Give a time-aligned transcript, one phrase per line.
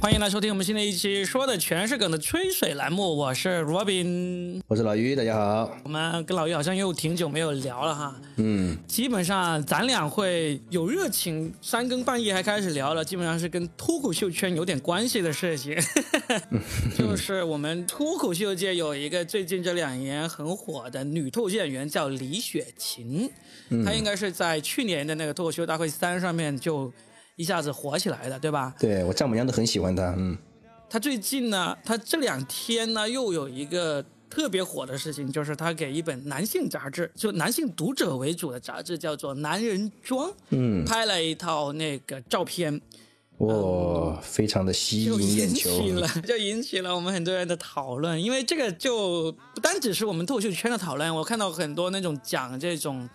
[0.00, 5.76] 欢迎来收听我们新的一期说的全是梗的吹水栏目，我是 Robin，我是老于，大家好。
[5.84, 15.76] 我们跟老于好像又挺久没有聊了哈，嗯，基本上咱俩会有热情，三更半夜还开始聊了，基本上是跟脱口秀圈有点关系的事情，
[16.96, 23.30] 就是我们脱口秀界有一个最近这两年很火的女脱口秀演员叫李雪琴，
[23.84, 26.92] 她应该是在去年的那个脱口秀大会三上面就。
[27.36, 28.74] 一下子火起来的，对吧？
[28.78, 30.36] 对我丈母娘都很喜欢他，嗯。
[30.88, 42.80] 他最近呢，他这两天呢，又有一个特别火的事情，就是他给一本男性杂志，就男性读者为主的杂志，叫做《男人装》，嗯，拍了一套那个照片，
[43.38, 45.70] 哇，非常的吸引眼球，
[46.24, 48.22] 就引起了我们很多人的讨论。
[48.22, 53.06] 因为这个就不单只是我们脱口秀圈的讨论，我看到很多那种讲这种。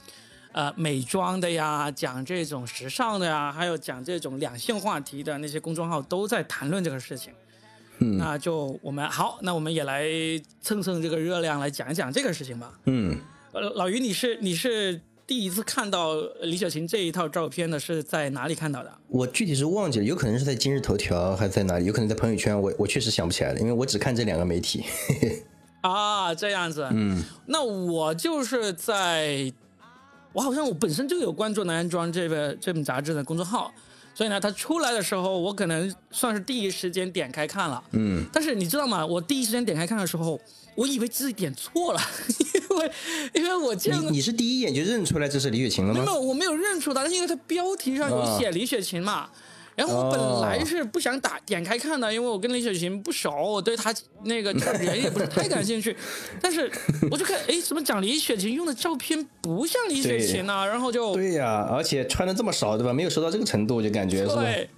[0.54, 7.32] 呃，美妆的呀，讲这种时尚的呀，还有讲这种两性话题的那些公众号都在谈论这个事情。
[8.00, 10.06] 嗯，那就我们好，那我们也来
[10.60, 12.74] 蹭蹭这个热量，来讲一讲这个事情吧。
[12.86, 13.18] 嗯，
[13.54, 18.92] 呃，老于，你是你是第一次看到李雪琴这一套照片的，是在哪里看到的？
[19.08, 21.86] 我具体是忘记了，有可能是在今日头条，还是在哪里？
[21.86, 24.84] 有可能在朋友圈，我我确实想不起来了，因为我只看这两个媒体。
[25.80, 26.88] 啊，这样子。
[26.92, 29.54] 嗯，那我就是在。
[30.34, 33.72] 我好像我本身就有关注《男人装》这个这本杂志的公众号，
[34.14, 37.84] 所以呢，它出来的时候，我可能算是第一时间点开看了。
[37.92, 38.26] 嗯。
[38.32, 39.06] 但是你知道吗？
[39.06, 40.40] 我第一时间点开看的时候，
[40.76, 42.00] 我以为自己点错了，
[42.70, 42.92] 因为
[43.34, 46.00] 因为我见你你是第一眼就认出来这是李雪琴了吗？
[46.00, 49.30] 没有，我没有认出她，因为她标题上有写李雪琴嘛。
[49.82, 53.92] 然后我本来是不想打点开看的，因为我跟李雪琴不熟，我对她
[54.26, 55.98] 那个 人也不是太感兴趣。
[56.40, 56.72] 但是
[57.10, 60.68] 我就看，哎，怎么讲李雪琴用的照片不像李雪琴呢？
[60.68, 62.94] 然后就对呀，而且穿的这么少，对吧？
[62.94, 64.44] 没有熟到这个程度，就感觉是吧？
[64.44, 64.70] 对。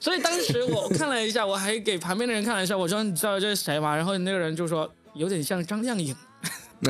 [0.00, 3.96] 所以当时我 看了一下，我还给旁边的人看了一下，我说你知道这是谁吗？
[3.96, 6.14] 然后那个人就说有点像张靓颖。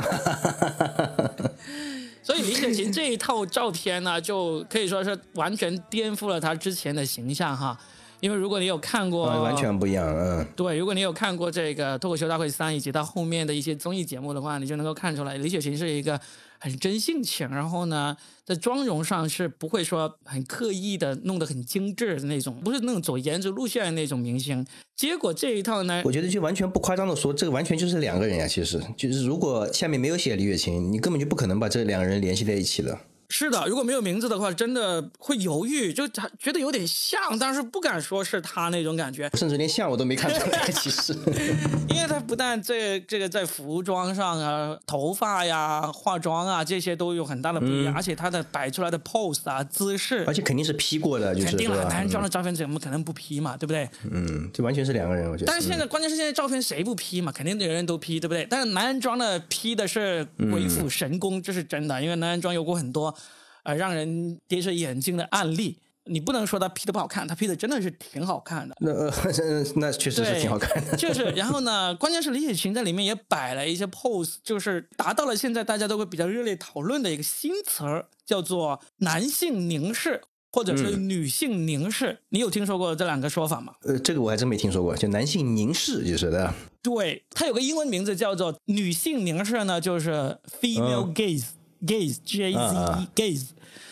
[2.27, 7.79] 所以李雪琴这一套照片呢，就可以说是完全颠覆了她之前的形象哈。
[8.19, 16.19] 因为如果你有看过，完全不一样，嗯，对，如果你有看过这个脱口秀大会三以及到后面的一些综艺节目的话，你就能够看出来，李雪琴是一个。
[16.59, 24.65] 很真性情，然后呢，在妆容上是不会说很刻意的弄得很精致的那种，不是那种走颜值路线的那种明星。
[24.95, 28.47] 结果这一套呢，我觉得就完全不夸张的说，这个完全就是两个人呀。
[28.47, 32.97] 其实就是如果下面没有写李雪琴，你根本就不可能把这两个人联系在一起的。
[33.29, 40.71] 是的，如果没有名字的话，真的会犹豫，就他觉得有点像，但是不敢说是他那种感觉，甚至连像我都没看出来。
[40.71, 41.13] 其实，
[41.89, 53.89] 因为他不但这这个在服装上啊、头发呀、化妆啊这些都有很大的不一样，而且他的摆出来的 pose 啊、姿势，而且肯定是 P 过的，就是肯定了，男人装的照片怎么可能不 P 嘛，对不对？
[54.09, 55.51] 嗯，这完全是两个人，我觉得。
[55.51, 57.31] 但是现在关键是现在照片谁不 P 嘛？
[57.31, 58.47] 肯定人人都 P，对不对？
[58.49, 63.13] 但是男人装的 P 的是鬼斧神工，这是真的，因为男人装有过很多。
[63.67, 68.73] 呃，让人跌着眼镜的案例，你不能说他 P 的不好看，他 P 的真的是挺好看的。
[68.79, 68.93] 那
[69.75, 70.95] 那确实是挺好看的。
[70.95, 82.19] 就是，然后呢，关键是李雪琴在里面也摆了一些 pose，就是达到了现在大家都会比较热烈讨论的一个新词儿，叫做男性凝视或者是女性凝视。
[82.29, 83.73] 你有听说过这两个说法吗？
[83.81, 86.53] 呃，这个我还真没听说过，就男性凝视就是的。
[86.81, 91.13] 对，它有个英文名字叫做女性凝视呢，就是 female
[91.85, 93.47] gaze，gaze，g a z e，gaze。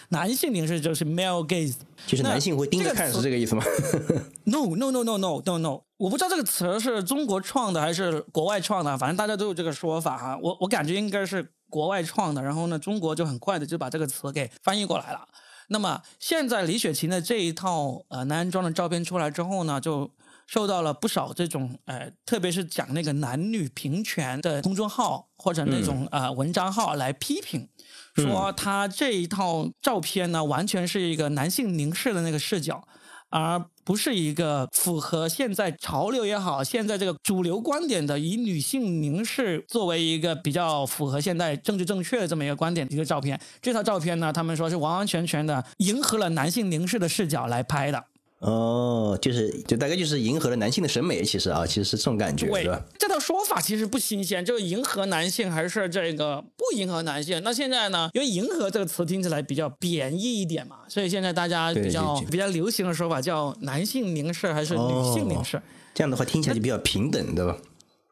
[0.09, 1.73] 男性凝视就是 male gaze，
[2.05, 3.63] 就是男性会盯着看，是这个意思吗？
[4.45, 10.39] No no no no no no no，我不知道这个词是中国创的还是国外创的，反正大家都有这个说法哈。
[10.41, 15.27] 我我感觉应该是国外创的，然后呢，中国就很快的就把这个词给翻译过来了。
[15.69, 20.11] 那么现在李雪琴的这一套呃男装的照片出来之后呢，就
[20.47, 27.67] 受到了不少这种呃，特别是讲那个男女平权的公众号或者那种呃文章号来批评。
[28.15, 32.87] 说他这一套照片呢，完全是一个男性凝视的那个视角，
[33.29, 43.37] 而不是一个符合现在潮流也好，现在这个主流观点的以女性凝视作为一个比较符合现代政治正确的这么一个观点的一个照片。
[43.61, 48.05] 这套照片呢，他们说是完完全全的迎合了男性凝视的视角来拍的。
[48.45, 52.79] 哦，就是就大概就是迎合了男性的审美，其实啊，其实是这种感觉，对吧？
[52.99, 57.41] 这套说法其实不新鲜，就是迎合男性还是这个不迎合男性。
[57.43, 65.59] 那现在呢，因为“迎合”这个词听起来比较贬义一点嘛，所以现在大家比较比较流行的说法叫男性凝视还是女性凝视。
[65.95, 67.57] 这样的话听起来就比较平等，对吧？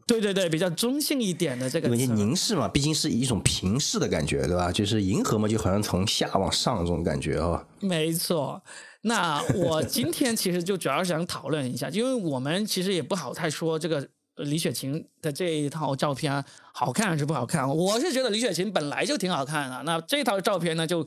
[0.07, 1.87] 对对对，比较中性一点的这个。
[1.89, 4.71] 因为凝视嘛，毕竟是一种平视的感觉，对吧？
[4.71, 7.63] 就是迎合嘛，就好像从下往上这种感觉啊。
[7.79, 8.59] 没错。
[9.05, 14.07] 那我今天其实就主要是想讨论一下，因为我们其实也不好太说这个
[14.37, 17.67] 李雪琴的这一套照片好看还是不好看。
[17.67, 21.05] 我是觉得李雪琴本来就挺好看的，那这套照片呢就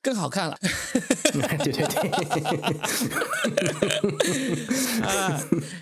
[0.00, 0.56] 更好看了。
[1.32, 1.84] 对对对。
[5.02, 5.40] 啊，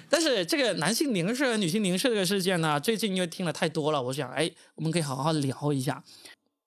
[0.08, 6.02] 但是这个男性凝视和女性凝视这个事件呢，最近因为听了太多了，我想哎，我们可以好好聊一下。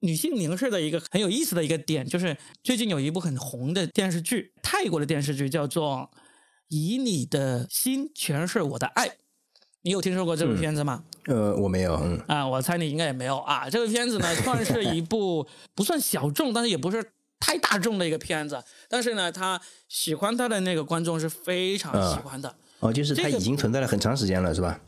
[0.01, 6.09] 女性凝视的一个很有意思的一个点，就是最近有一部很红的电视剧，泰国的电视剧叫做
[6.69, 9.07] 《以你的心诠释我的爱》，
[9.81, 11.03] 你有听说过这部片子吗？
[11.25, 11.95] 呃，我没有。
[11.95, 13.69] 嗯啊，我猜你应该也没有啊。
[13.69, 17.03] 这个片子呢， 算是一部不算小众，但是也不是
[17.39, 18.63] 太大众的一个片子。
[18.87, 19.59] 但是呢，他
[19.89, 22.55] 喜欢他的那个观众是非常喜欢的。
[22.79, 24.79] 哦，就是它已经存在了很长时间了，是吧？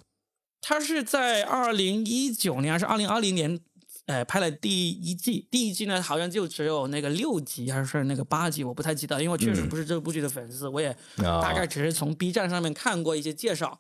[0.62, 3.60] 他是在二零一九年还是二零二零年？
[4.08, 13.80] 呃，拍了第一季，第一季呢好像就只有那个六集还是那个八集，我不太记得，因为我确实不是这部剧的粉丝，我也大概只是从 B 站上面看过一些介绍。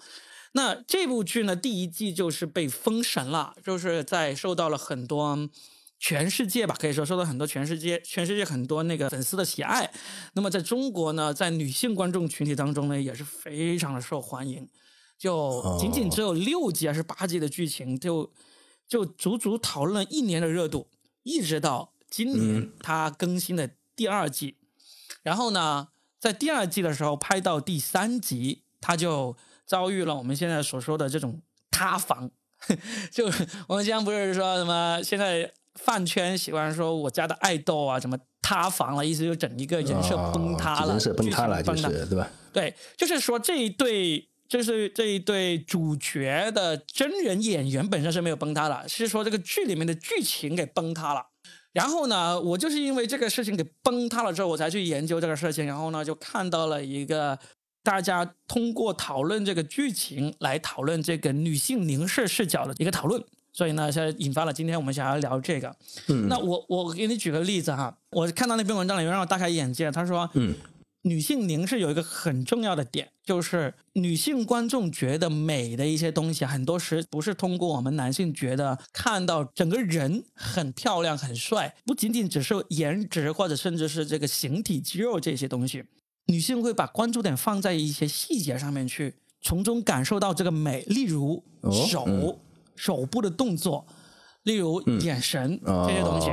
[0.54, 5.50] 那这部剧呢，第一季就是被封神了，就是在受到了很多
[6.00, 9.92] 全世界吧，可以说受到很多全世界全世界很多那个粉丝的喜爱。
[10.34, 14.70] 那么在中国呢，在女性观众群体当中呢，也是非常的受欢迎。
[15.18, 18.32] 就仅仅只有六集还是八集的剧情就。
[18.92, 20.90] 就足足讨论了一年的热度，
[21.24, 24.58] 一直到今年它更新的第二季，
[25.24, 25.88] 然后呢，
[26.20, 32.30] 在第二季的时候拍到第三集，它就遭遇了我们现在所说的这种塌房。
[33.10, 33.32] 就
[33.70, 42.30] 我们经常不是说什么现在饭圈喜欢说我家的爱豆啊，什么塌房了，意思就整一个人设崩塌了，人设崩塌了，就是对吧？
[42.52, 44.28] 对，就是说这一对。
[44.52, 51.26] 就是这一对主角的真人演员本身是没有崩塌的，是说这个剧里面的剧情给崩塌了。
[51.72, 55.66] 然后呢，我就是因为这个事情给崩塌了之后，我才去研究这个事情。
[55.66, 57.40] 然后呢，就看到了一个
[57.82, 63.24] 大家通过讨论这个剧情来讨论这个女性凝视视角的一个讨论。
[63.54, 65.74] 所以呢，现在引发了今天我们想要聊这个。
[66.10, 69.90] 嗯，那我我给你举个例子哈，我看到那篇文章里面让我大开眼界。
[69.90, 70.54] 他说，嗯。
[71.04, 85.84] 女性凝视有一个很重要的点，就是女性观众觉得美的一些东西，很多时不是通过我们男性觉得看到整个人很漂亮、很帅，不仅仅只是颜值或者甚至是这个形体肌肉这些东西，
[86.28, 92.40] 女性会把关注点放在一些细节上面去，从中感受到这个美，例如手、
[92.76, 93.88] 手部的动作，
[94.44, 96.30] 例如眼神这些东西。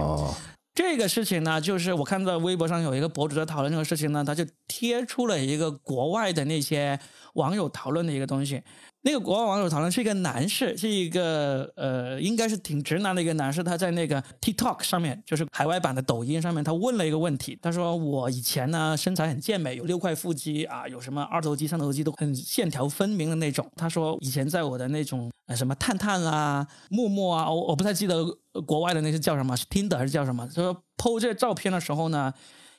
[0.78, 6.96] 这个事情呢，就是我看到微博上有一个博主在讨论这个事情呢，他就贴出了一个国外的那些
[7.34, 8.62] 网友讨论的一个东西。
[9.00, 13.60] 那个国外网友讨论是一个男士，是一个呃，应该是挺直男的一个男士。
[13.60, 17.58] 他在那个 TikTok 上面，就是海外版的抖音上面，他问了一个问题。
[17.60, 28.24] 他说：“我以前呢身材很健美，有六块腹肌啊，有什么二头肌、三头肌都很线条分明的那种。”他说：“以前在我的那种呃什么探探啊、陌陌啊，我我不太记得
[28.64, 30.48] 国外的那些叫什么，是 Tinder 还是叫什么？
[30.50, 32.32] 说 PO 这照片的时候呢，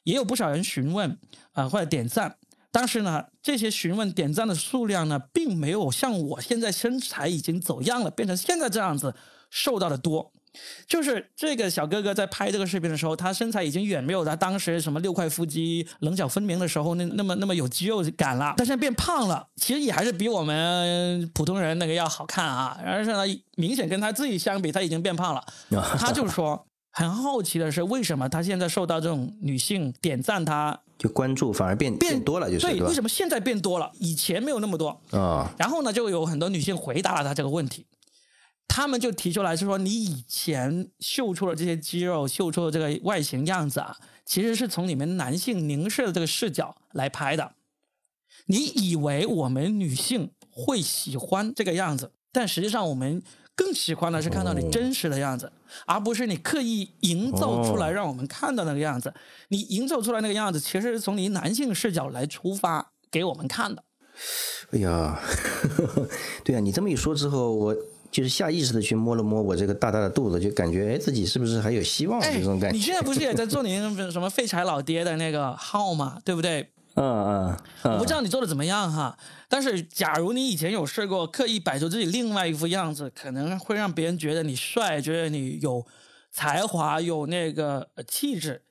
[0.03, 1.17] 也有不少人询问
[1.51, 2.37] 啊或者点赞。”
[2.71, 9.15] 但是呢，这些询问点赞的数量呢，并没有像我现在身材已经走样了，变成现在这样子
[9.49, 10.31] 受到的多。
[10.87, 18.55] 就是这个小哥哥在拍这个视频的时候，他身材已经远没有他当时什么六块腹肌、棱角分明的时候那那么那么有肌肉感了。
[18.57, 22.77] 他现在变胖了，其实也还是比我们普通人那个要好看啊。
[22.83, 23.23] 但是呢，
[23.55, 25.43] 明显跟他自己相比，他已经变胖了。
[25.99, 30.79] 他就说，很好奇的是，为什么他现在受到这种女性点赞他？
[30.97, 32.81] 就关注反而变变多了，就是对。
[32.81, 33.89] 为什么现在变多了？
[33.99, 35.49] 以前没有那么多啊。
[35.57, 37.85] 然后呢，就有很多女性回答了他这个问题，
[38.69, 47.55] 他们就提出来，是说你以前秀出了这些肌肉，秀出了这个外形样子啊，其实是从你们男性凝视的这个视角来拍的。
[48.45, 53.21] 你以为我们女性会喜欢这个样子，但实际上我们。
[53.55, 55.51] 更喜欢的是看到你真实的样子，
[55.85, 59.13] 而不是你刻意营造出来让我们看到那个样子。
[59.49, 63.83] 你营造出来那个样子，其实是从你男性视角来出发给我们看的。
[64.71, 65.19] 哎呀，
[66.45, 67.75] 对啊，你这么一说之后，我
[68.11, 72.19] 就是下意识的去摸了摸我这个大大的肚子，就感觉哎，自己是不是还有希望？
[72.21, 72.75] 这种感觉。
[72.75, 76.19] 你现在不是也在做您什么废柴老爹的那个号吗？
[76.25, 76.69] 对不对？
[76.95, 85.85] 嗯嗯，我不知道你做的怎么样哈，但是假如你以前有试过刻意摆出自己另外一副样子，可能会让别人觉得你帅，觉得你有
[86.29, 88.63] 才华，有那个气质，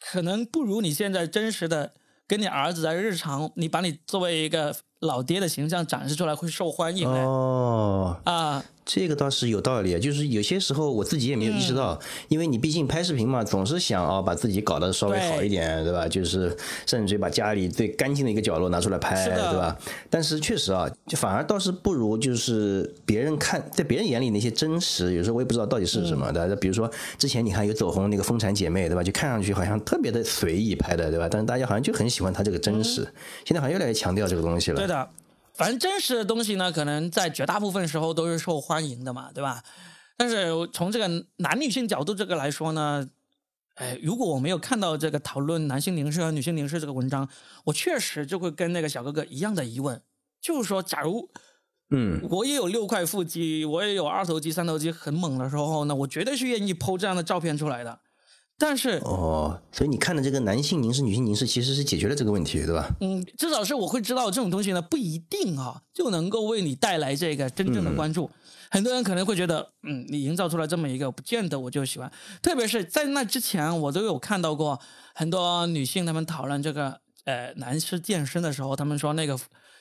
[0.00, 1.92] 可能不如你现在真实的
[2.26, 11.98] 跟你儿子在日常，你把你作为一个老爹的形象展示出来会受欢迎哦啊，这个倒是有道理，就是有些时候我自己也没有意识到，
[12.28, 16.06] 因为你毕竟拍视频嘛，总是想啊把自己搞得稍微好一点，对吧？
[16.06, 16.54] 就是
[16.86, 19.76] 甚至于把家里最干净的一个角落拿出来拍，对吧？
[20.10, 26.54] 但是确实啊，就反而倒是不如就是别人看在别人眼里那些真实，有时候我也不知道到底是什么的。
[26.56, 29.02] 比如说之前你看有走红那个风产姐妹，对吧？
[29.02, 31.26] 就看上去好像特别的随意拍的，对吧？
[31.30, 33.08] 但是大家好像就很喜欢她这个真实，
[33.46, 34.76] 现在好像越来越强调这个东西了。
[34.76, 35.08] 对的。
[35.54, 39.62] 反正真实的东西呢，可能在绝大部分时候都是受欢迎的嘛，对吧？
[40.16, 43.08] 但是从这个男女性角度这个来说呢，
[43.74, 47.28] 哎，如果我没有看到这个讨论男性凝视和女性凝视这个文章，
[47.64, 50.00] 我确实就会跟那个小哥哥一样的疑问，
[50.40, 51.28] 就是说，假如，
[51.90, 58.00] 嗯，我也有六块腹肌，我也有二头肌、三头肌很猛的时候呢，我绝对是愿意剖这样的照片出来的。
[58.56, 62.88] 但是哦，所以你看的这个男性凝视、女性凝视，其实是解决了这个问题，对吧？
[63.00, 68.30] 嗯，至少是我会知道这种东西呢，不一定啊就能够为你带来这个真正的关注。
[68.70, 72.10] 很多人可能会觉得，嗯，你营造出来这么一个，不见得我就喜欢。
[72.40, 74.80] 特别是在那之前，我都有看到过
[75.14, 79.38] 很多女性她们讨论这个呃男士健身的时候，他们说那个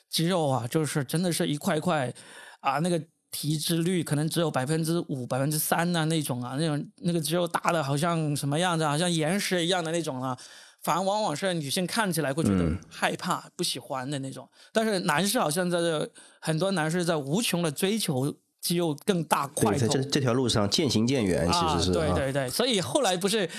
[0.09, 2.11] 肌肉啊，就是真的是一块块
[2.59, 2.99] 啊那个。
[3.33, 10.37] 体脂率可能只有百分之五、百分之三呐，那种啊，那种那个肌肉大的好像什么样子，好像岩石一样的那种啊，
[10.83, 14.47] 反而往往是女性看起来会觉得害怕、不喜欢的那种。
[14.71, 16.07] 但是男士好像在这
[16.39, 22.47] 很多男士在无穷的追求肌肉更大块头，这这条路上渐行渐远，其实是对对对。
[22.49, 23.49] 所以后来不是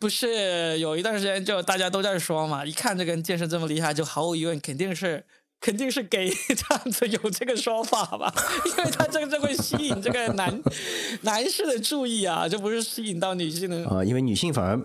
[0.00, 5.24] 不是有一段时间就大家都在说嘛，一看这个人健身这么厉害，就毫无疑问肯定是。
[5.62, 8.34] 肯定是给 这样子有这个说法吧，
[8.66, 10.62] 因为他这个就会吸引这个男
[11.22, 14.78] 男士的注意啊，这不是吸引到女性的啊，因为女性反而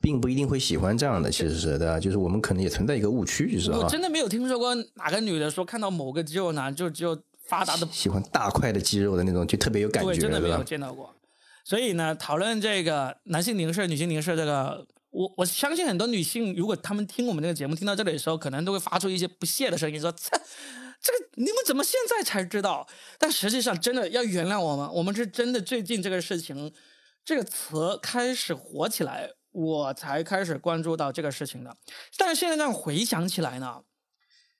[0.00, 1.98] 并不一定会喜欢这样的，其实是对吧？
[1.98, 11.10] 就是我们可能也存在一个误区，就是我真的没有听说过哪个女的说看到某个肌肉男就只有发达的喜欢大块的肌肉的那种，就特别有感觉，真的没有见到过。
[11.64, 14.86] 所以呢，讨论这个男性凝视、女性凝视这个。
[15.10, 20.30] 我我相信很多女性，如果她们听我们这个节目听到这里的时候，可能都会发出一些不屑的声音，说：“这
[21.02, 22.86] 这个你们怎么现在才知道？”
[23.18, 26.72] 但实际上，真的要原谅我们，我们是真的最近这个事情，
[27.24, 31.76] 这个词开始火起来，我才开始关注到这个事情的。
[32.16, 33.82] 但是现在这样回想起来呢，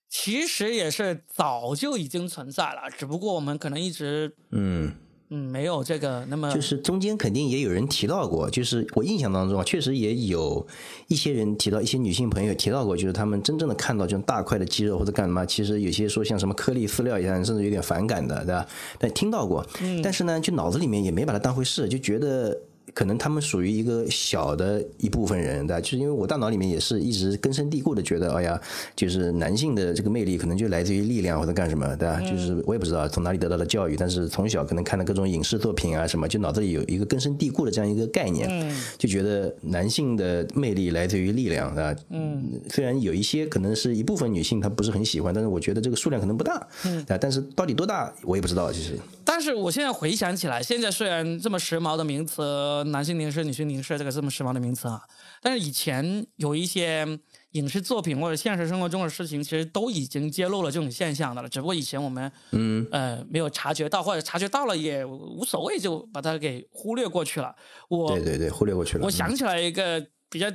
[0.08, 4.94] 其实也是早就已经存在了，只不过我们可能一直嗯。
[5.32, 10.66] 嗯，没有这个那么，就是中间肯定也有人提到过，就是我印象当中啊，确实也有
[11.06, 18.66] 一些人提到，一些女性朋友提到过，就是他们真正的看到这种大块的肌肉或者干嘛，其实有些说像什么颗粒饲料一样，甚至有点反感的，对吧？
[18.98, 19.64] 但听到过，
[20.02, 22.58] 但是呢，就脑子里面也没把它当回事，就觉得。
[22.94, 25.80] 可能他们属于一个小的一部分人，对吧？
[25.80, 28.60] 就是因为我大脑里面也是一直根深蒂固的觉得，哎呀，
[28.96, 32.20] 就是男性的这个魅力可能就来自于力量或者干什么，对吧？
[32.20, 42.00] 就是我也不知道从哪里得到的教育，但是从小可能看的各种影视作品啊什么，就脑子里有一个根深蒂固的这样一个概念，就觉得男性的魅力来自于力量，对吧？
[42.10, 48.98] 嗯，虽然有一些可能是一部分女性她不是很喜欢，但是我觉得这个数量可能不大，嗯，但是到底多大我也不知道，其实。
[49.24, 55.02] 但是我现在回想起来，现在虽然这么时髦的名词，男性凝视、女性凝视这个这么时髦的名词啊，
[55.40, 57.06] 但是以前有一些
[57.52, 61.48] 影视作品或者现实生活中的事情，其实都已经揭露了这种现象的了。
[61.48, 67.54] 只不过以前我们嗯呃没有察觉到，或者察觉到了也无所谓，就把它给忽略过去了。
[67.88, 69.04] 我对对对，忽略过去了。
[69.04, 70.46] 我想起来一个比较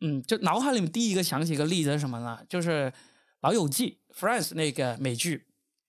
[0.00, 2.38] 嗯，就脑海里面第一个想起一个例子是什么呢？
[2.48, 2.70] 就是
[3.40, 5.46] 《老友记》（Friends） 那个美剧，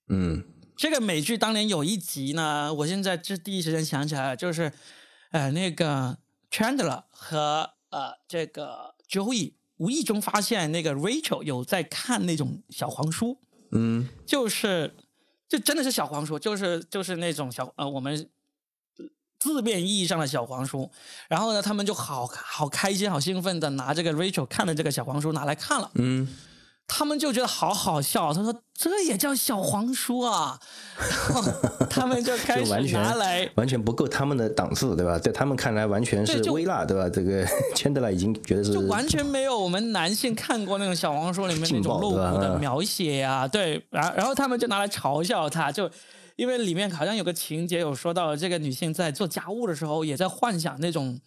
[0.09, 0.43] 嗯。
[0.77, 4.69] 这个美剧当年有一集呢，我现在这第一时间想起来了，就是，
[5.35, 6.17] 呃，那个
[6.49, 13.37] Chandler 和呃这个 Joey 无意中发现那个 Rachel 有在看那种小黄书，
[13.71, 14.95] 嗯，就是，
[15.49, 18.29] 就真的是小黄书，就是就是那种小呃我们
[19.37, 20.89] 字面意义上的小黄书，
[21.27, 26.33] 然后呢，他们就好好开心、好兴奋的拿这个 Rachel 看的这个小黄书拿来看了，嗯。
[26.87, 30.59] 他们就觉得好好笑，他说这也叫小黄书啊，
[31.89, 35.17] 他们就开始拿来完全不够他们的档次，对吧？
[35.17, 37.09] 在他们看来完全是微辣，对吧？
[37.09, 45.89] 这个千德拉已经觉得是就完全没有我们男性看过那种小黄书里面那种露骨的描写呀，对，然然后他们就拿来嘲笑他，就
[46.35, 51.19] 因为里面好像有个情节有说到这个女性在做家务的时候也在幻想那种。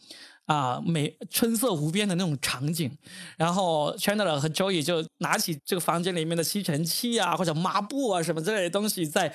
[0.49, 2.91] 啊，美春色无边的那种场景，
[3.37, 9.31] 然后 Chandler 和 Joey 就拿起这个房间里面的吸尘器啊，或者抹布啊什么之类的东西，在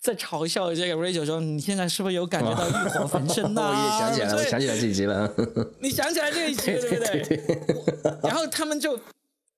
[0.00, 5.28] 在嘲笑这个 Rachel 说：“你现在是不是有感觉到欲火焚身呐？”我也想起来了，我想起来这一集了。
[5.80, 8.20] 你想起来这一集对不对？
[8.22, 8.96] 然后他们就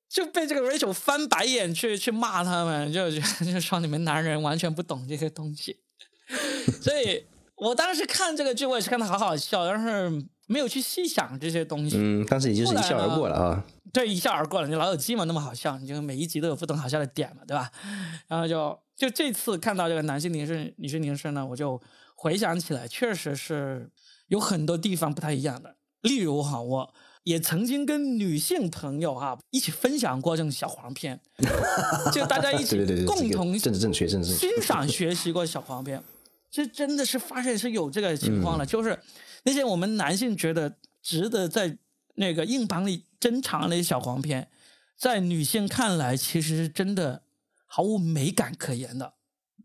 [0.09, 3.11] 就被这个 Rachel 翻白眼去去骂他们，就
[3.45, 5.79] 就说你们男人完全不懂这些东西。
[6.83, 10.11] 所以我当时看这个剧，我也是看的好好笑，但是
[10.47, 11.97] 没有去细想这些东西。
[11.99, 13.65] 嗯，当时也就是一笑而过了啊。
[13.93, 14.69] 对，一笑而过了。
[14.69, 17.71] 你老友记嘛，那么好笑，你就每一集都有不同好笑的点嘛，对吧？
[18.27, 21.81] 然后就就这次看到这个男性凝视、女性凝视呢，我就
[22.15, 23.91] 回想起来，确实是
[24.29, 25.77] 有很多地方不太一样的。
[26.01, 26.95] 例如哈，我
[27.25, 31.21] 也曾经跟女性朋友哈一起分享过这种小黄片，
[32.15, 36.03] 就大家一起共同政治正确、政治欣赏、学习过小黄片，
[36.51, 38.99] 这真的是发现是有这个情况了，就是
[39.43, 41.77] 那些我们男性觉得值得在。
[42.17, 44.49] 那个硬盘里珍藏的那些小黄片，
[44.97, 47.23] 在女性看来，其实是真的
[47.67, 49.15] 毫无美感可言的。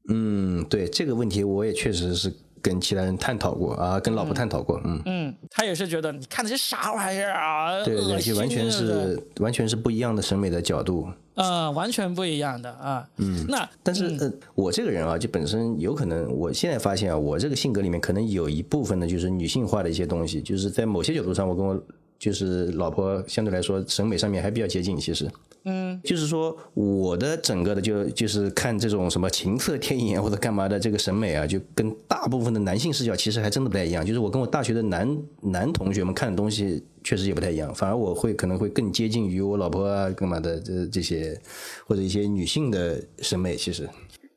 [0.10, 4.80] 嗯，对这个问题，我也确实是跟其他人探讨过啊，跟老婆探讨过。
[4.86, 11.08] 嗯嗯，他也是觉得你看那些啥玩意儿啊，对对，就完全是完全是不一样的审美的角度。
[11.36, 13.08] 呃，完全不一样的啊。
[13.18, 21.82] 嗯，那但是呃，我这个人啊，就本身有可能，我现在发现啊，我这个性格里面可能有一部分呢，就是女性化的一些东西，就是在某些角度上，我跟我。
[22.20, 25.32] 就是老婆相对来说审美上面还比较接近，其实，
[25.64, 34.06] 嗯，就是说我的整个的就就是看这种什么情色电影或者干嘛的这个审美啊，就跟大部分的男性视角其实还真的不太一样。
[34.06, 41.40] 就是我跟我大学的男男同学们看的东西确实也不太一样，反而我会可能会更接近于我老婆啊干嘛的这这些
[41.88, 43.56] 或者一些女性的审美。
[43.56, 43.88] 其实，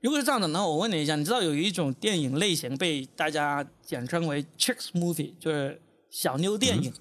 [0.01, 6.93] 如果是这样的，那我问你一下，你知道有一种电影类型被大家简称为 chicks movie，就是小妞电影。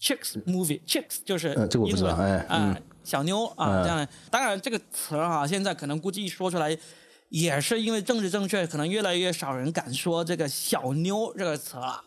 [0.00, 1.54] Chicks movie，Chicks 就是
[1.86, 2.14] 英文
[2.48, 4.06] 啊，小妞啊，这样。
[4.30, 6.76] 当然这个词啊，现在可能估计一说出来，
[7.30, 12.02] 也是因为政治正确，可能越来越少人敢说这个小妞这个词了。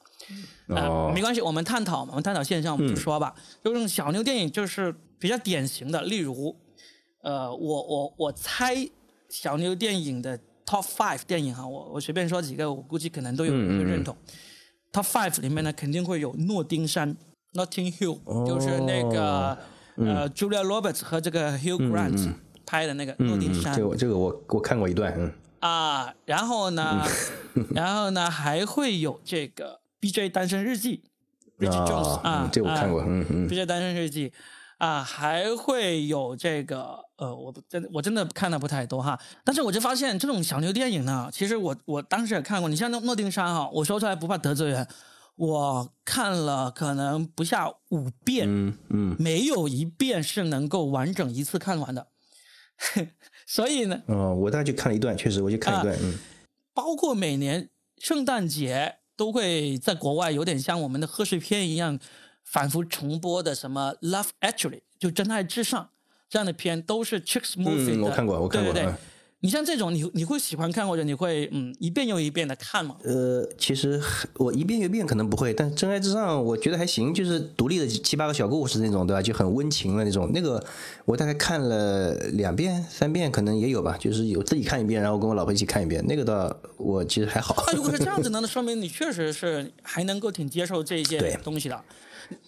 [0.67, 3.34] 哦，没关系，我们探讨，我们探讨现象，我们就说吧。
[3.63, 6.56] 就这种小妞电影就是比较典型的，例如，
[7.22, 8.75] 呃，我我我猜
[9.29, 14.15] 小妞电影的 Top Five 电影哈，我我随便说几个，我估计可能都有人会认同。
[14.91, 17.15] Top Five 里面呢，肯定会有诺丁山。
[17.54, 19.58] Notting Hill 就是那个
[19.96, 22.34] 呃，Julia Roberts 和这个 Hugh Grant
[22.66, 23.74] 拍的那个诺丁山。
[23.75, 25.34] 这个这个我我看过一段，嗯。
[25.60, 27.04] 啊，然后呢，
[27.74, 31.02] 然后呢还会有这个 BJ 单身日记
[31.58, 33.50] ，Bridget Jones 啊，这我看过，嗯嗯。
[33.50, 34.32] BJ 单身日记
[34.78, 42.69] 啊，还会有这个呃，我真我真的看的不太多哈，但是我就发现这种小牛电影呢，其实我我当时也看过。
[42.69, 44.88] 你像诺诺丁山哈，我说出来不怕得罪人。
[45.38, 52.08] 我看了可能不下五遍，嗯嗯，没有一遍是能够完整一次看完的，
[53.47, 56.17] 所以呢，哦，我大概就看了一段，确实我就看一段，嗯，
[56.73, 57.69] 包括每年
[58.00, 62.00] 圣诞节都会在国外有点像我们的贺岁片一样
[62.43, 64.69] 反复重播的什么《Love Actually》
[65.00, 65.89] 就真爱至上
[66.28, 68.73] 这样的片都是 Chicks Movie 的，我看过，我看过。
[69.39, 72.95] 你像这种，你你会喜欢看，或者你会嗯一遍又一遍的看吗？
[73.04, 74.02] 呃，其实
[74.36, 79.21] 我一遍又一遍可能不会，但《真爱至上》我觉得还行，就是独立的七八个小故事那种，对吧？
[79.21, 80.32] 就很温情的那种。
[80.34, 80.63] 那个
[81.06, 83.95] 我大概看了两遍、三遍，可能也有吧。
[84.00, 86.04] 就是有自己看一遍，然后跟我老婆一起看一遍。
[86.08, 87.63] 那个倒我其实还好。
[87.67, 88.39] 那如果是这样子呢？
[88.41, 91.80] 那说明你确实是还能够挺接受这一件东西的。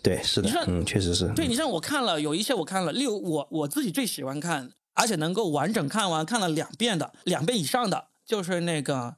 [0.02, 1.28] 对，是的，嗯，确实是。
[1.36, 4.72] 对你像我看了有一些我看了，例如我我自己最喜欢看。
[4.94, 9.16] 而且能够完整看完，看了两遍的，两遍以上的，就是那个，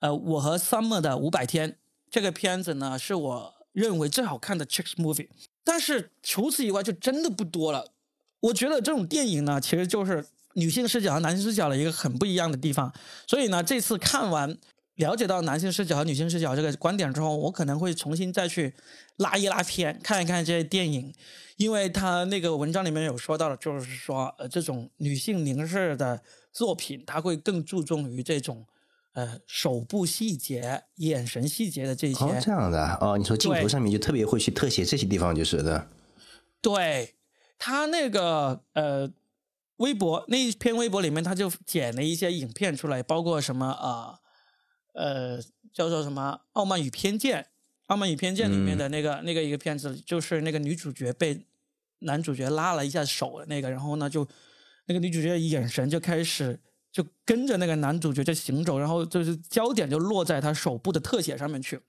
[0.00, 1.76] 呃，我和 Summer 的五百天
[2.10, 5.28] 这个片子呢，是我认为最好看的 Chicks movie。
[5.64, 7.92] 但是除此以外，就真的不多了。
[8.40, 12.90] 我觉得这种电影呢，其实就是女性视角和男性视角的一个很不一样的地方。
[13.26, 14.56] 所以呢，这次看完，
[14.98, 18.74] 了解到男性视角和女性视角这个观点之后，我可能会重新再去
[19.16, 21.12] 拉一拉片，看一看这些电影。
[21.56, 28.64] 因为他那个文章里面有说到的，就是说，呃，这种女性凝视的作品，他会更注重于这种，
[29.14, 32.24] 呃，手部细节、眼神细节的这些。
[32.24, 35.88] 哦，这样的哦，你说镜头上面就特别会去特写这些地方，就是的。
[36.60, 37.16] 对
[37.58, 39.10] 他那个呃，
[39.78, 44.20] 微博那一篇微博里面，他就剪了一些影片出来，包括什么啊，呃，
[45.72, 47.42] 叫做什么《傲慢与偏见》。
[47.86, 51.40] 《傲慢与偏见》里面的那个那个一个片子，就是那个女主角被
[52.00, 54.28] 男主角拉了一下手的那个，然后呢，就
[54.86, 56.60] 那个女主角眼神就开始
[56.92, 61.80] 就跟着那个男主角在行走，然后就是焦点就落在他手部的特写上面去。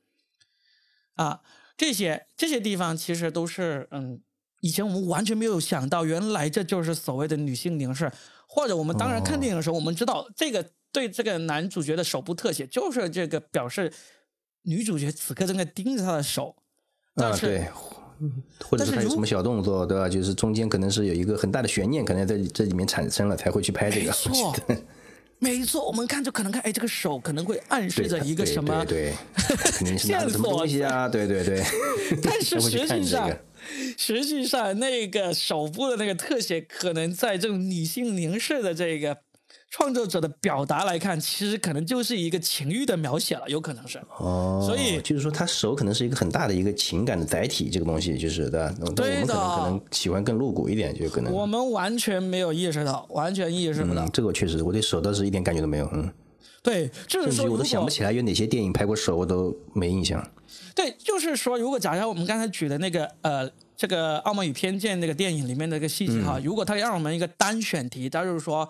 [1.15, 1.41] 啊，
[1.75, 4.21] 这些这些地方其实都是嗯，
[4.61, 8.09] 以前我们完全没有想到，原来这就是所谓的女性凝视，
[8.47, 13.91] 或者我们当然看电影的时候，我们知道这个对这个男主角的手部特写就是这个表示。
[14.63, 16.53] 女主角此刻正在盯着他的手，
[17.15, 17.65] 啊对，
[18.59, 20.07] 或者是他有什么小动作，对吧？
[20.09, 24.07] 就是中间可能是有一个很大的悬念，可能在这里面产生了，才会去拍这个。
[24.07, 24.55] 没错，
[25.39, 29.13] 没错，我们看就可能看，哎，这个手可能会暗示着一个什么，对，
[29.97, 30.67] 线索？
[30.67, 31.63] 对对对。
[32.21, 33.37] 但是 实际上
[33.97, 39.17] 实际上那个手部的那个特写，可能在这种女性凝视的这个
[39.69, 44.01] 创作者的表达来看，其实可能就是一个情欲的描写了，有可能是。
[44.17, 48.73] 哦，所以就是说，他手可能是一个很大的一个情感的载体，这个东西就是对吧？
[48.79, 51.31] 但我对们可能可能喜欢更露骨一点，就可能。
[51.31, 54.05] 我们完全没有意识到，完全意识不到。
[54.05, 56.11] 嗯，这个我确实，我对手倒是一点感觉都没有，嗯，
[56.63, 60.25] 对，就是说，我都想不起来有哪些电影拍过手，我都没印象。
[60.73, 68.67] 对，就是说，如果假设我们刚才举的那个呃，这个《傲慢与偏见》那个电影里面的一个细节哈，如果他让我们一个单选题，他就是说，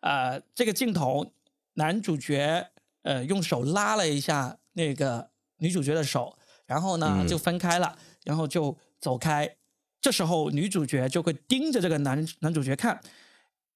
[0.00, 1.32] 呃，这个镜头
[1.74, 2.70] 男主角
[3.02, 9.56] 呃用手拉了一下那个女主角的手，然后呢就分开了，然后就走开。
[10.00, 13.00] 这时候女主角就会盯着这个男男主角看，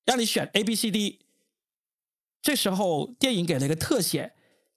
[0.05, 1.21] 让你选 A、B、C、D。
[2.41, 4.33] 这时候电影给了一个特写，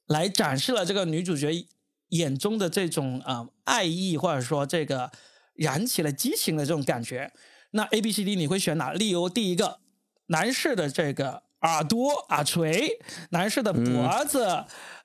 [0.07, 1.67] 来展示了这个女主角
[2.09, 5.11] 眼中的这种啊、呃爱意，或者说这个
[5.53, 7.31] 燃起了激情的这种感觉。
[7.71, 8.93] 那 A、B、C、D 你会选哪？
[8.93, 9.79] 例如第一个，
[10.27, 12.99] 男士的这个耳朵耳垂，
[13.31, 14.45] 男士的脖子，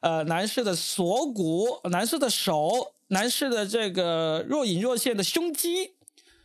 [0.00, 5.92] 呃，男士的锁骨，男士的手，男士的这个若隐若现的胸肌，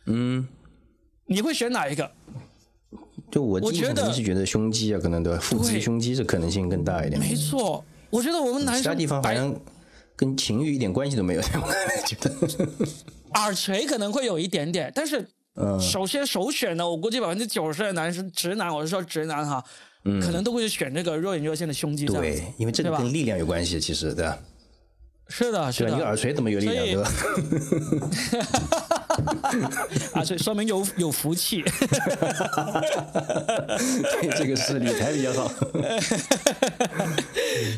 [0.06, 0.48] 嗯，
[1.26, 2.10] 你会选哪一个？
[3.30, 5.38] 就我我觉得是觉得胸肌啊，可能对吧？
[5.40, 7.20] 腹肌、胸肌是可能性更大一点。
[7.20, 9.54] 没错，我觉得我们男生其他地方好白像
[10.16, 12.34] 跟情欲一点关系都没有， 我觉得。
[13.34, 15.28] 耳垂可能会有一点点，但是
[15.60, 19.64] 嗯首先首选的，我估计百分之九十的男生直男，我是说直男哈，
[20.22, 24.38] 可能都会选这个若隐若现的胸肌对，因为这个跟力量有关系，其实对吧？
[25.28, 25.96] 是的，是对吧？
[25.96, 27.10] 你个的，耳垂怎么有力量，对吧？
[30.14, 31.62] 耳垂说明有有福气。
[34.20, 35.50] 对这个是理财比较好。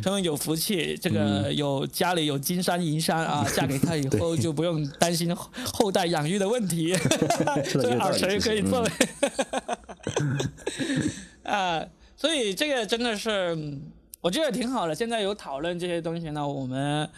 [0.03, 6.95] 说明有福气，这嗯个有家里有金山银山啊， 嫁给他以后就不用担心后后代养育的问题，
[7.65, 8.91] 说所以耳垂可以作为
[11.45, 11.85] 啊，
[12.17, 13.83] 所以这个真的是嗯
[14.21, 14.95] 我觉得挺好的。
[14.95, 17.09] 现在有讨论这些东西呢，我们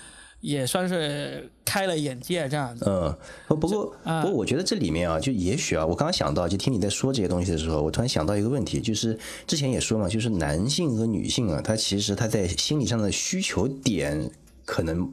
[0.42, 2.84] 也算是开了眼界，这样子。
[2.86, 3.16] 嗯，
[3.48, 14.30] 不不过啊不过我觉得这里面啊，就也许啊，我刚刚想到，就听你在说这些东西的时候，我突然想到一个问题，就是之前也说嘛，就是男性和女性啊，他其实他在心理上的需求点
[14.66, 15.10] 可能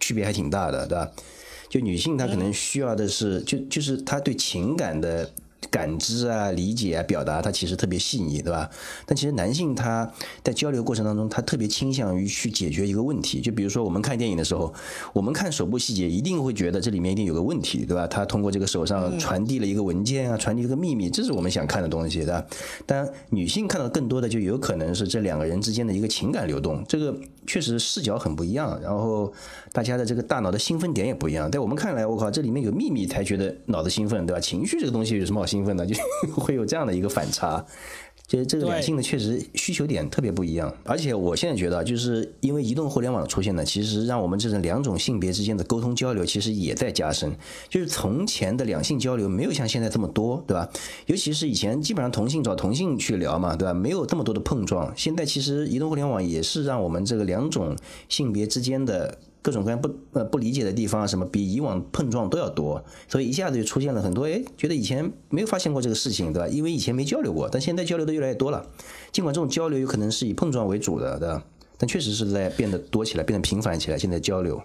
[0.00, 1.08] 区别还挺大的，对吧？
[1.68, 5.30] 就女性她可能需要的是，就就是她对情感的
[5.72, 8.68] 感知啊、理解啊、表达，她其实特别细腻，对吧？
[9.06, 10.08] 但其实男性他
[10.44, 13.40] 在交流过程当中，他特别倾向于去解决一个问题。
[13.40, 14.72] 就比如说我们看电影的时候，
[15.14, 18.06] 我们看手部细节，一定会觉得这里面一定有个问题，对吧？
[18.06, 22.44] 他通过这个手上传递了一个文件啊，传递了个秘密，这是我们想看的东西，对吧？
[22.84, 29.32] 但女性看到更多的就有可能是这两个人之间的一个情感流动，这个确实视角很不一样，然后
[29.72, 31.50] 大家的这个大脑的兴奋点也不一样。
[31.50, 34.40] 在我们看来，我靠，这里面有秘密才觉得脑子兴奋，对吧？
[34.40, 35.84] 情绪这个东西有什么好兴的？
[35.86, 35.94] 就
[36.34, 37.64] 会有这样的一个反差。
[38.28, 47.30] 就是这个两性的确实需求点特别不一样，而且我现在觉得，就是因为移动互联网的出现呢，其实让我们这种两种性别之间的沟通交流其实也在加深。
[47.68, 50.66] 就是从前的两性交流没有像现在这么多，对吧？
[51.06, 53.74] 尤其是以前基本上同性找同性去聊嘛，对吧？
[53.74, 54.90] 没有这么多的碰撞。
[54.96, 57.76] 现在其实移动互联网也是让我们这个两种
[58.08, 66.48] 性别之间的各种各样不呃不理解的地方啊，什么比以往碰撞都要多，所以一下子就出现了很多哎，觉得以前没有发现过这个事情，对吧？
[66.48, 68.64] 因为以前没交流过，但现在交流的越来越多了。
[69.10, 71.44] 尽管这种交流有可能是以碰撞为主的，对吧？
[71.76, 73.98] 但确实是在变得多起来，变得频繁起来。
[73.98, 74.62] 现在交流，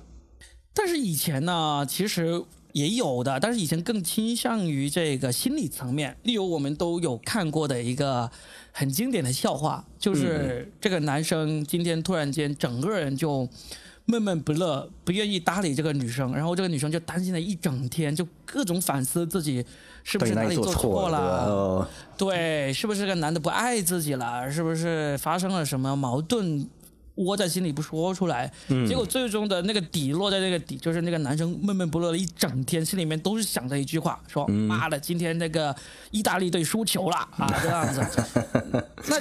[0.76, 6.16] 但是以前呢，其实也有的，但是以前更倾向于这个心理层面。
[6.22, 8.30] 例如，我们都有看过的一个
[8.72, 13.50] 很经典的笑话，就是这个男生今天突然间整个人就
[14.10, 19.64] 闷闷不乐，不愿意搭理这个女生，然后这个女生就担心了一整天，就各种反思自己
[20.02, 24.50] 是不是哪里做错了，对，是不是这个男的不爱自己了？
[24.50, 26.66] 是不是发生了什么矛盾，
[27.16, 28.50] 窝在心里不说出来？
[28.88, 35.76] 结果最终的那个底落在那个底，就是那个男生闷闷不乐了一整天，心里面都是想着一句话，说：“妈的，今天那个
[36.12, 38.02] 意大利队输球了啊！”这样子。
[39.10, 39.20] 那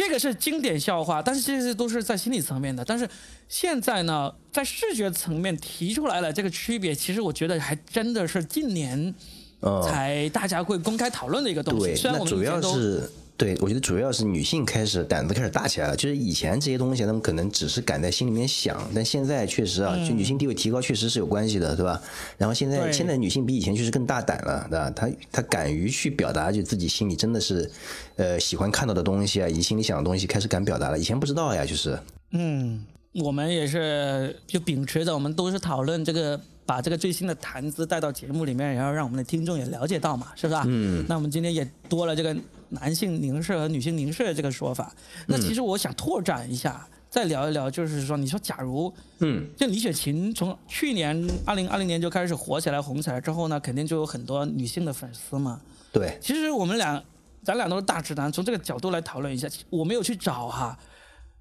[0.00, 2.82] 这个是经典笑话，但是这些都是在心理层面的。
[2.82, 3.06] 但是
[3.50, 9.14] 现在呢，在视觉层面提出来了这个区别，其实我觉得还真的是近年
[9.60, 11.80] 哦才大家会公开讨论的一个东西。
[11.80, 15.96] 对，虽然我们那主要是对，我觉得主要是女性开始胆子开始大起来了。
[15.96, 21.98] 就是以前这些东西，她们可能只是敢在心里面想，但现在确实啊，就女性地位提高确实是有关系的，对吧？
[22.36, 24.90] 然后现在现在女性比以前确实更大胆了，对吧？
[24.90, 27.70] 她她敢于去表达，就自己心里真的是
[28.16, 30.98] 呃喜欢看到的东西啊，以及心里想的东西开始敢表达了。
[30.98, 31.98] 以前不知道呀，就是
[32.32, 40.62] 嗯，我们也是就秉持着我们都是讨论这个，把这个最新的谈资带到节目里面，然后让我们的听众也了解到嘛，是吧？
[40.66, 41.04] 嗯。
[41.08, 42.36] 那我们今天也多了这个
[42.68, 44.94] 男性凝视和女性凝视的这个说法。
[45.26, 55.60] 那其实我想拓展一下，再聊一聊，就是说，你说假如，嗯，这李雪琴从去年二零二零年就开始火起来、红起来之后呢，肯定就有很多女性的粉丝嘛。
[55.92, 57.02] 对，其实我们俩，
[57.42, 59.48] 咱俩都是大直男，从这个角度来讨论一下。
[59.68, 60.78] 我没有去找哈，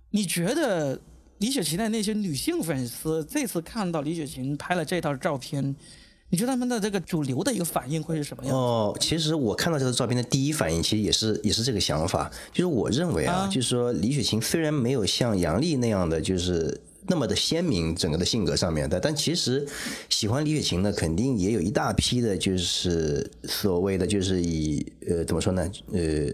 [0.10, 0.99] 你觉得
[1.39, 5.75] 李雪琴的那些女性粉丝这次看到李雪琴拍了这套照片，
[6.30, 8.54] 你觉得他们的这个主流的一个反应会是什么样？
[8.54, 19.65] 哦，其实我看到这个照片的第一反应，其实也是也是这个想法，就是我认为啊，啊就是说李雪琴虽然没有像杨丽那样的就是那么的鲜明，整个的性格上面的，但其实
[20.10, 26.30] 喜欢李雪琴的肯定也有一大批的，就是所谓的就是以呃怎么说呢，呃。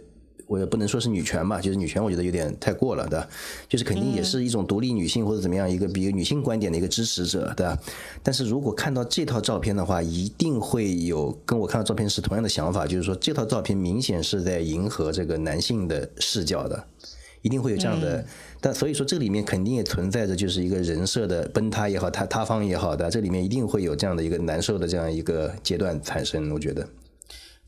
[0.48, 3.28] 我也不能说是女权吧，就是女权，我觉得有点太过了，对吧？
[3.68, 7.78] 就是肯定也是一种独立女性或者怎么样一个比女性观点的一个支持者，对吧？
[8.22, 16.86] 但是如果看到这套照片的话，一定会有跟我看到照片是同样的想法，就是说这套照片明显是在迎合这个男性的视角的，
[17.42, 18.24] 一定会有这样的。
[18.62, 26.88] 但所以说这里面肯定也存在着就是一个人设的崩塌也好，塌塌方也好的，这里面一定会有这样的一个难受的这样一个阶段产生，我觉得。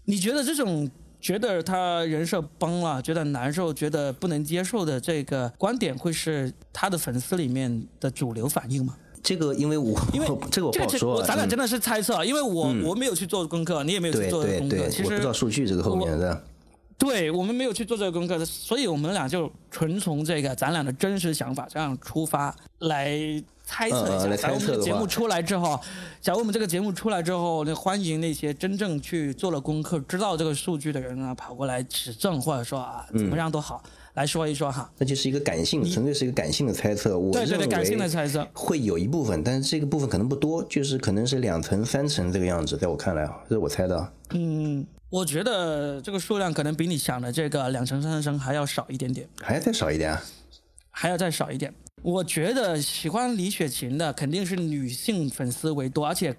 [0.05, 8.95] 你觉得这种觉得他人设崩了，觉得难受，觉得不能接受的这个观点，会是他的粉丝里面的主流反应吗？
[9.23, 16.43] 这个因为我因为 这个我不这个好说咱俩真的是猜测，因为我、我没有去做功课，你也没有去对做功课，对对，其我不知道实数据这个后面的。
[16.99, 23.15] 对我们没有去做这个功课，所以我们俩就纯从这个咱俩的真实想法这样出发来
[23.67, 24.25] 猜测一下。
[24.25, 25.79] 嗯嗯假如我们的节目出来之后，
[26.21, 34.89] 假如我们这个节目出来之后，那欢迎那些真正去做了功课、知道这个数据的人啊，跑过来指正或者说啊怎么样都好，来说一说哈。
[34.97, 37.19] 那就是一个感性，纯粹是一个感性的猜测。
[37.19, 38.47] 我对对对，感性的猜测。
[38.53, 44.13] 会有一部分，但是这个部分可能不多，就是可能是两层、三层这个样子，在我看来啊，这是我猜的。
[44.31, 49.27] 嗯，我觉得这个数量可能比你想的这个两层三层还要少一点点。
[49.41, 50.23] 还要再少一点啊？
[50.91, 51.73] 还要再少一点。
[52.07, 56.33] 我觉得喜欢李雪琴的肯定是女性粉丝为多，而且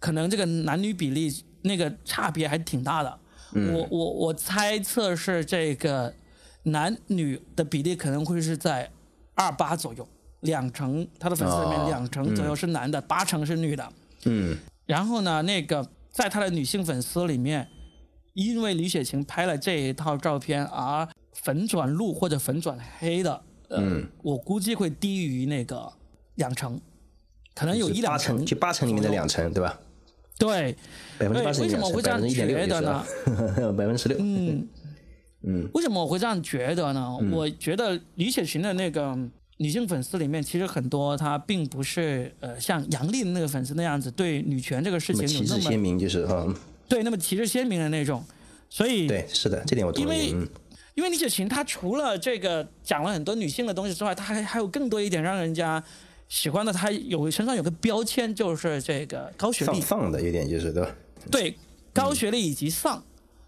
[0.00, 3.20] 可能这个男女比例那个差别还挺大的。
[3.52, 6.12] 我我我猜测是这个
[6.64, 8.90] 男女的比例可能会是在
[9.36, 10.08] 二八左右，
[10.40, 13.92] 两成他的粉丝里面哦两成左右是男的，八成是女的。
[14.24, 17.68] 嗯，然后呢，那个在他的女性粉丝里面，
[18.32, 25.90] 因为李雪琴拍了这一套照片而粉转绿或者粉转黑的，呃，嗯我估计会低于那个
[26.36, 26.80] 两成，
[27.54, 29.80] 可能有一两成，就八成里面的两成，对吧？
[30.38, 30.76] 对，
[31.18, 33.04] 百分之八十为什么我会这样觉得呢？
[33.76, 34.18] 百分之十六。
[34.20, 34.68] 嗯
[35.46, 37.16] 嗯，为什么我会这样觉得呢？
[37.20, 39.16] 嗯我觉得李雪琴的那个
[39.58, 46.52] 女性粉丝里面，其实很多她并不是呃像杨笠的那个粉丝那样子对女权这个事情有那么帜鲜明，就是哈，
[46.88, 48.24] 对那么旗帜鲜明的那种，
[48.68, 50.32] 所以对，是的，这点我同因为意。
[50.32, 50.48] 嗯，
[50.94, 55.82] 因为李雪琴她除了这个讲了很多女性的东西之外，她还还有更多一点让人家
[56.28, 60.94] 喜欢的，她有身上有个标签，就是这个高学历，放放的一点就是对吧？
[61.30, 61.56] 对
[61.92, 62.98] 高学历以及丧。
[62.98, 63.02] 嗯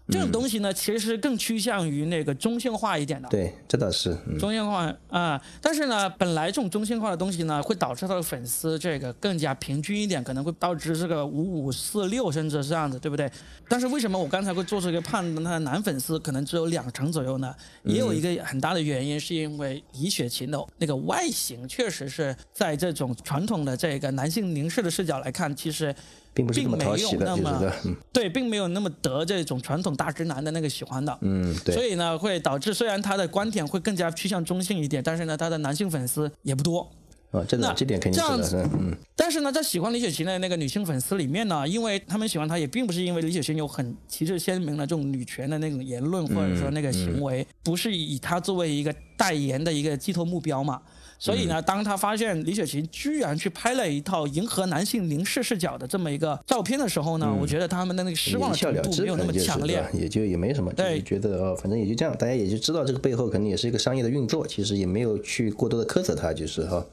[0.09, 4.17] 这种东西呢，其实更趋向于那个中性化一点的，对，这倒是。
[4.27, 13.29] 嗯，中性化啊、但是呢，本来这种中性化的东西呢，会导致他的粉丝这个更加平均一点，可能会导致这个五五四六甚至是这样子，对不对？
[13.67, 17.53] 但是为什么我刚才会做出一个判断，他的男粉丝可能只有两成左右呢？
[17.83, 25.93] 也有一个很大的原因，是因为李雪琴的那个外形，确实是在这种传统的这个男性凝视的视角来看，其实
[26.37, 27.75] 并不是这么讨喜的，并没有那么就是的。
[27.85, 31.17] 嗯 对，并没有那么得这种传统大直男的那个喜欢的。
[31.21, 31.73] 嗯，对。
[31.73, 36.87] 所以呢，会导致虽然他的观点会更加趋向中性一点，但是呢，他的男性粉丝也不多。
[37.31, 50.81] 啊，这那个这点肯定是的，这样子但是呢，在喜欢李雪琴的那个女性粉丝里面呢，因为他们喜欢她，也并不是因为李雪琴有很旗帜鲜明的这种女权的那种言论，或者说那个行为，不是以她作为一个代言的一个寄托目标嘛。
[51.19, 59.83] 所以呢，当他发现李雪琴居然去拍了一套迎合男性凝视视角的这么一个照片的时候呢，我觉得他们的那个失望的程度没有那么强烈。
[59.93, 66.85] 也就也没什么，就是对觉得哦，反正也就这样，大家也就知道这个背后可能也是一个商业的运作，其实也没有去过多的苛责他，就是哈。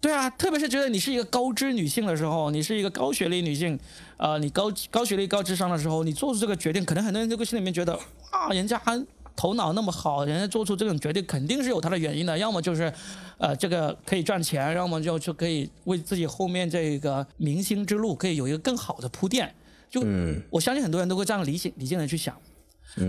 [0.00, 3.78] 对啊，特别是觉得你是一个高知女性的时候，你是一个高学历女性，
[4.16, 7.92] 呃，你高高学历、高智商的时候，你做出这个决定，可能很多人就会心里面觉得，
[8.30, 12.92] 啊，人家还头脑那么好，人家做出这种决定肯定是有他的原因的，要么就是，
[13.38, 19.54] 呃，这个可以赚钱，要么就就可以为自己后面这个明星之路可以有一个更好的铺垫。
[19.88, 22.36] 就、嗯我相信很多人都会这样理性理性的去想。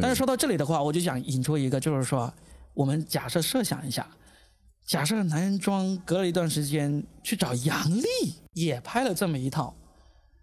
[0.02, 2.32] 但是说到这里的话，我就想引出一个，就是说，
[2.74, 4.08] 我们假设设想一下，
[4.86, 8.06] 假设男人装隔了一段时间去找杨笠
[8.54, 9.74] 也拍了这么一套，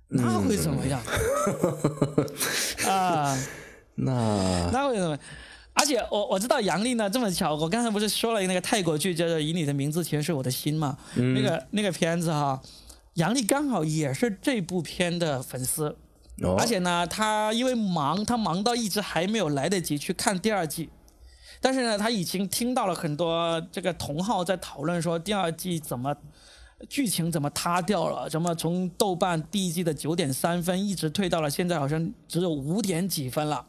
[0.08, 1.00] 那会怎么样？
[2.88, 3.36] 啊、
[3.94, 5.18] 那那会怎么样？
[5.78, 10.98] 而且我我知道杨丽呢这么巧，我刚才不是说了那个泰国剧叫做《以你的名字填是我的心》嘛？
[11.14, 12.60] 那个那个片子哈，
[13.14, 15.96] 杨丽刚好也是这部片的粉丝，
[16.42, 20.90] 哦而且呢，他因为忙，他忙到一直还没有来得及去看第二季。
[21.60, 26.14] 但是呢，他已经听到了很多这个同好在讨论说第二季怎么
[26.88, 33.64] 剧情怎么塌掉了，怎么从豆瓣第一季的九点三分一直退到了现在好像只有五点几分了。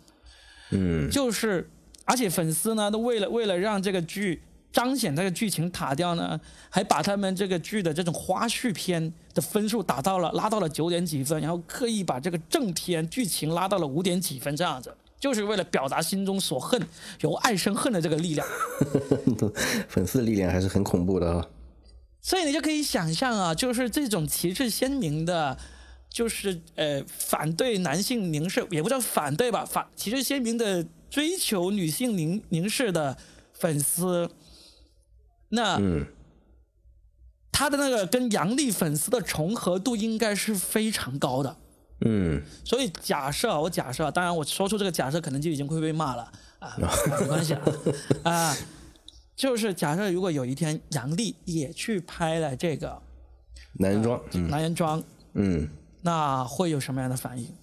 [0.71, 1.67] 嗯就是，
[2.09, 4.41] 而且粉丝呢，都为了为了让这个剧
[4.73, 6.39] 彰显这个剧情塔吊呢，
[6.71, 14.91] 还把他们这个剧的这种花絮片的分数打到了拉到了九点几分，然后刻意把这个正片剧情拉到了五点几分这样子。
[15.19, 16.81] 就是为了表达心中所恨，
[17.19, 18.47] 由爱生恨的这个力量，
[19.89, 21.45] 粉丝的力量还是很恐怖的啊。
[22.21, 25.57] 所以你就可以想象啊，就是这种旗帜鲜明的，
[26.09, 33.17] 就是呃反对男性凝视，也不叫反对吧，反旗帜鲜明的追求女性凝凝视的
[33.53, 34.29] 粉丝，
[35.49, 36.05] 那嗯。
[37.51, 41.57] 他的那个跟杨笠粉丝的重合度应该是非常高的。
[42.05, 42.41] 嗯。
[42.63, 46.31] 所以假设我假设，当然我说出这个假设可能就已经会被骂了。
[46.59, 46.77] 啊，
[47.19, 47.61] 没关系啊。
[48.23, 48.57] 啊，
[49.35, 53.01] 就是假设如果有一天杨笠也去拍了这个
[53.73, 54.47] 男人装，嗯。
[54.49, 55.67] 男人装，嗯。
[56.01, 57.53] 那会有什么样的反应？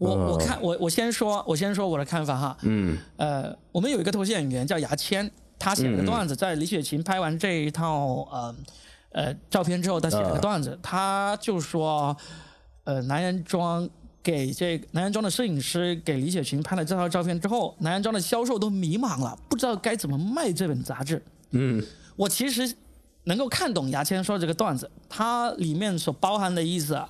[0.00, 2.96] 我呃我看我我先说我先说我的看法哈，嗯。
[3.18, 8.56] 呃，我们有一个脱线演员叫牙签，他写了个段子，在李雪琴拍完这一套呃
[9.12, 12.16] 呃照片之后，他写了个段子，他就说，
[12.84, 13.86] 呃，男人装
[14.22, 21.22] 给这个男人装的摄影师给李雪琴拍了这套照片之后，男人装的销售都迷茫了，不知道该怎么卖这本杂志。
[21.50, 21.84] 嗯。
[22.16, 22.74] 我其实
[23.24, 27.08] 能够看懂牙签说这个段子，它里面所包含的意思啊，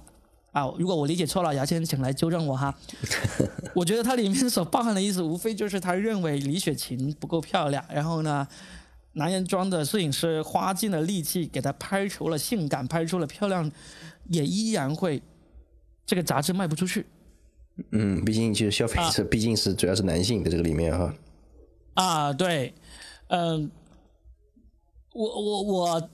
[0.53, 2.75] 啊，如果我理解错了，姚先生请来纠正我哈。
[3.75, 8.47] 我觉得它里面所包含的意思，无非就是他认为李雪琴不够漂亮，然后呢，
[9.13, 13.71] 男人装的摄影师花尽了力气给她拍出了性感，拍出了漂亮，
[14.29, 15.23] 也依然会
[16.05, 17.07] 这个杂志卖不出去
[17.93, 21.15] 嗯，毕竟就是消费者，毕竟是主要是男性的这个里面哈。
[21.95, 22.33] 啊。
[22.33, 22.75] 对，
[23.29, 23.71] 嗯、
[25.15, 26.11] 我我我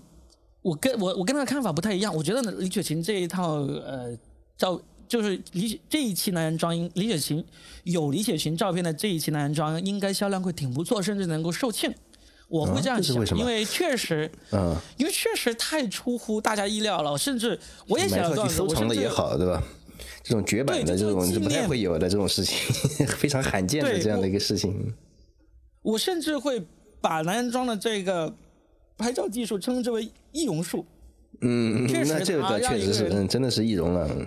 [0.63, 4.17] 我跟我我跟他的看法不太一样，我觉得李雪琴这一套呃
[4.57, 7.45] 照就是李雪这一期男人装应李雪琴
[7.85, 11.93] 有李雪琴照片的这一期男人装应该销量会挺不错，甚至能够售罄。
[12.49, 19.63] 我会啊这样想，因为确实，嗯，因为确实太出乎大家意料了，甚至我也写买回去了段子，收藏的也好，对吧？
[20.23, 24.95] 这种绝版的这种是不太是纪念会有的这种事情， 非常罕见的这样的一个事情。
[25.83, 26.65] 我甚至会
[27.01, 28.33] 把男人装的这个
[28.97, 30.85] 拍照技术称之为易容术。
[31.41, 34.09] 嗯，嗯确实那这个他倒确实是，嗯，真的是易容了。
[34.11, 34.27] 嗯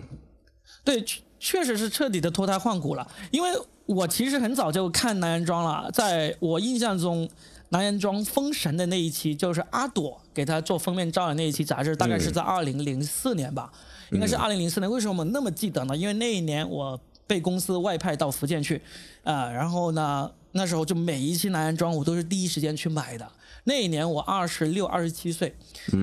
[0.84, 3.08] 对，确确实是彻底的脱胎换骨了。
[3.32, 3.50] 因为
[3.86, 7.30] 我其实很早就看男人装了，在我印象中，
[7.70, 13.72] 男人装封神的那一期就是阿朵给他做封面照的那一期杂志，大概是在二零零四年吧，
[14.12, 14.90] 应该是二零零四年。
[14.90, 15.96] 为什么我那么记得呢？
[15.96, 18.82] 因为那一年我被公司外派到福建去，
[19.24, 23.30] 啊、然后呢，那时候就每一期男人装我都是第一时间去买的。
[23.66, 25.54] 那一年我二十六、二十七岁，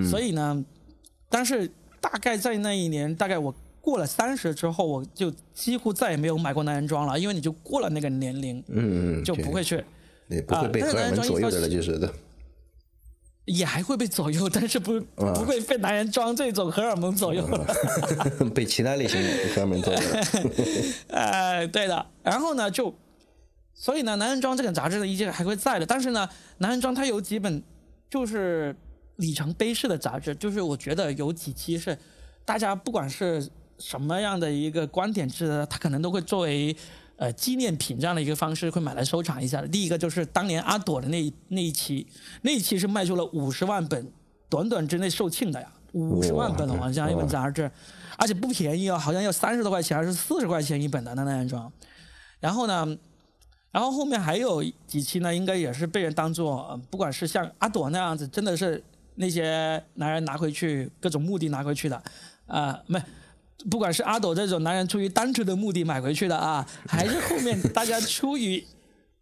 [0.09, 0.65] 所以呢，
[1.37, 1.71] 但是
[2.01, 9.85] 大概在那一年，大概我过了三十之后，我就几乎再也没有买过男人装了，因为你就过了那个年龄，嗯嗯，就不会去，
[10.31, 12.11] 对，不会被荷尔蒙左右的了，就是的。
[13.45, 17.67] 也还会被左右， 但是不啊不会被男人装这种荷尔蒙左右了。
[18.55, 20.21] 被其他类型的荷尔蒙左右了。
[21.13, 22.07] 呃，对的。
[22.23, 22.95] 然后呢，就
[23.75, 26.27] 所以呢，男人装这本杂志呢依旧还会在的，但是呢，
[26.59, 27.63] 男人装它有几本
[28.09, 28.75] 就是
[29.17, 31.97] 里程碑式的杂志，就是我觉得有几期是
[32.45, 33.49] 大家不管是
[33.79, 36.75] 什么样的一个观点制的，它可能都会作为
[37.17, 39.69] 呃纪念品这样的一个方式会买来收藏一下的。
[39.69, 42.07] 第一个就是当年阿朵的那一那一期，
[42.43, 44.13] 那一期是卖出了五十万本，
[44.49, 47.71] 短短之内售罄的呀，五十万本哦，好像一本杂志，
[48.19, 51.73] 而且不便宜哦，好像要三十多块钱还是四十块钱一本的那男人装。
[52.39, 52.87] 然后呢，
[53.71, 58.83] 然后后面还有几期呢，应该也是被人当做、呃，不管是像阿朵那样子，真的是
[59.17, 62.03] 那些男人拿回去各种目的拿回去的，
[62.47, 63.03] 啊、没
[63.71, 68.65] 不管是阿斗这种男人出于单纯的目的买回去的啊， 还是后面大家出于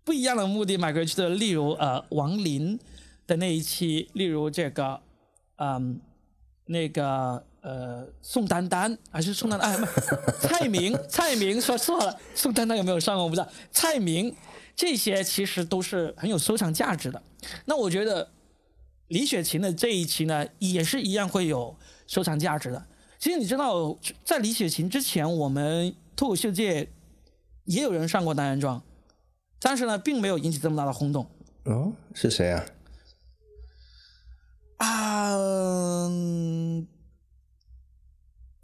[0.04, 2.78] 不一样的目的买回去的，例如呃王林
[3.26, 5.00] 的那一期，例如这个
[5.56, 6.00] 嗯、
[6.66, 14.34] 那个呃宋丹丹还是宋丹丹，哎不，蔡明 蔡明说错了，宋丹丹有没有上过我不知道，蔡明
[14.74, 17.22] 这些其实都是很有收藏价值的。
[17.66, 18.28] 那我觉得
[19.08, 21.76] 李雪琴的这一期呢，也是一样会有
[22.06, 22.86] 收藏价值的。
[23.18, 26.88] 其实你知道，在李雪琴之前，我们脱口秀界
[27.64, 28.82] 也有人上过单人装，
[29.60, 31.26] 但是呢，并没有引起这么大的轰动
[31.64, 32.64] 哦，是谁啊？
[34.78, 35.34] 啊。
[36.06, 36.86] 嗯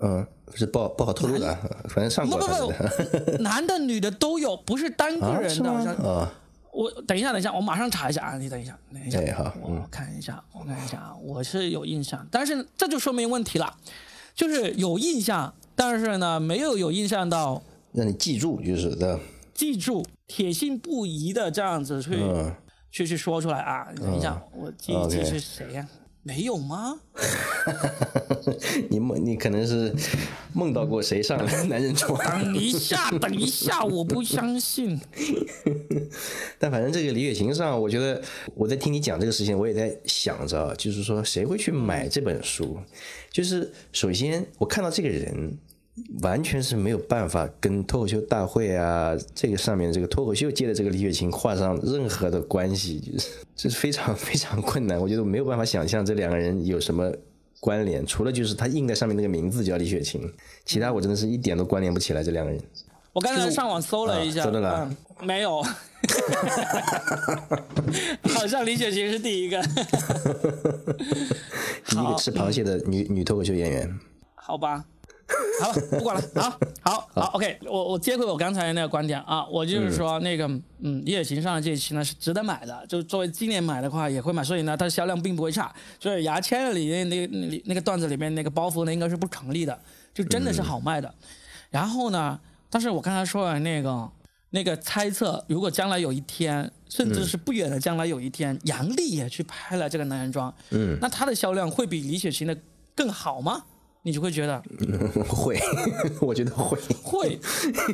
[0.02, 5.70] 嗯，是不好不好透露的啊，反正上不不过反正不，男的女的都有，不是单个人的。
[5.70, 6.32] 好吗？
[6.80, 8.38] 我等一下，等一下，我马上查一下啊！
[8.38, 13.76] 你等一下，等一下，哎好我看一下，我看一下啊，我是有印象，但是这就说明问题了，
[14.34, 17.62] 就是有印象，但是呢，没有有印象到
[17.92, 19.20] 让你记住就是的，
[19.52, 22.54] 记住，铁信不移的这样子去、嗯，
[22.90, 23.88] 去去说出来啊！
[23.94, 25.86] 等一下，我记一记是谁呀、
[26.22, 27.00] 没有吗？
[28.90, 29.94] 你梦你可能是
[30.52, 35.00] 梦到过谁上来 男人床，等一下，等一下，我不相信。
[36.58, 38.22] 但反正这个李雪琴上，我觉得
[38.54, 42.78] 我在听你讲这个事情，我也在想着，就是说谁会去买这本书？
[43.30, 45.58] 就是首先我看到这个人。
[46.22, 55.00] 完全是没有办法跟脱口秀大会啊，这个上面这个脱口秀界的这个李雪琴画上任何的关系，就是这是非常非常困难。
[55.00, 57.12] 我觉得我没有办法想象这两个人有什么
[57.60, 60.22] 关联，除了就是他印在上面那个名字叫李雪琴，
[60.64, 62.60] 其他我真的是一点都关联不起来这两个人。
[63.12, 64.88] 我刚才上网搜了一下，啊搜到了
[65.20, 65.60] 嗯，没有，
[68.34, 69.60] 好像李雪琴是第一个。
[71.86, 73.98] 第一个吃螃蟹的女女脱口秀演员，
[74.36, 74.84] 好吧，
[75.60, 80.46] 好了，不管了，好，好，好，OK，我我接回我刚才那个观点啊，我就是说那个，
[80.80, 89.78] 嗯，李雪琴上的这一期呢是值得买的，就作为今年买的话也会买，所以呢它的销量并不会差，所以牙签里面那那那那个段子里面那个包袱呢应该是不成立的，
[90.14, 91.14] 就真的是好卖的。
[91.68, 94.10] 然后呢，但是我刚才说的那个
[94.50, 102.56] 那个猜测，如果将来有一天，甚至是不远的将来有一天，杨笠也去拍了这个男人装，嗯，那他的销量会比李雪琴的
[102.94, 103.62] 更好吗？
[104.02, 104.62] 你就会觉得
[105.28, 105.60] 会，
[106.20, 106.78] 我觉得会。
[107.02, 107.38] 会，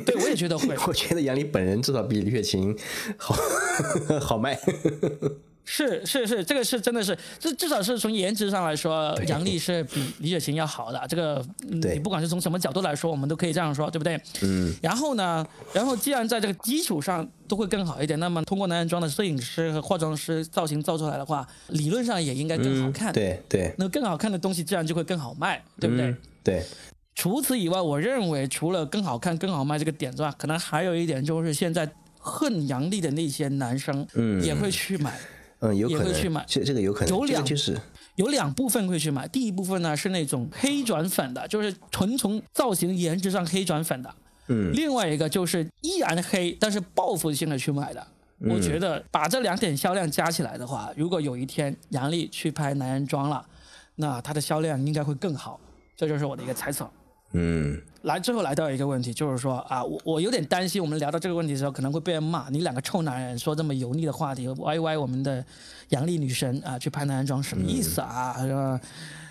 [0.05, 0.75] 对我也觉得会。
[0.87, 2.75] 我觉得杨笠本人至少比李雪琴
[3.17, 3.35] 好
[4.21, 4.57] 好卖。
[5.69, 11.05] 是是是，这个是真的是，这至少是从颜值上来说，杨笠是比李雪琴要好的。
[11.09, 14.17] 这个、你不管是从什么角度来说，我们都可以这样说，对不对？
[14.43, 14.73] 嗯。
[14.81, 23.11] 然后呢，然后既然在这个基础上都会更好一点，那么通过男人装的摄影师和化妆师造型造出来的话，理论上也应该更好看。。
[23.11, 26.05] 嗯对对那更好看的东西自然就会更好卖，对不对？
[26.05, 26.63] 嗯对，
[27.15, 31.89] 除此以外，我认为除了更好看、更好卖这个点之外，可能还有一点就是现在
[32.19, 35.17] 恨杨笠的那些男生，嗯也会去买。
[35.59, 37.75] 嗯，有可也会去买，这这个有可能，有两这个就是
[38.15, 44.09] 有两部分会去买，第一部分呢是那种黑转粉的，就是纯从造型颜值上黑转粉的；
[44.49, 48.05] 嗯另外一个就是依然黑，但是报复性的去买的。
[48.39, 53.43] 我觉得把这两点销量加起来的话，如果有一天杨笠去拍男人装了，
[53.95, 55.59] 那它的销量应该会更好。
[55.95, 56.87] 这就是我的一个猜测。
[57.33, 65.43] 嗯来，最后来到一个问题，就是说啊，我我有点担心，我们聊到这个问题的时候，可能会被人骂，你两个臭男人说这么油腻的话题，歪歪我们的
[65.89, 68.37] 杨笠女神啊，去拍男人装什么意思啊？
[68.39, 68.79] 是吧？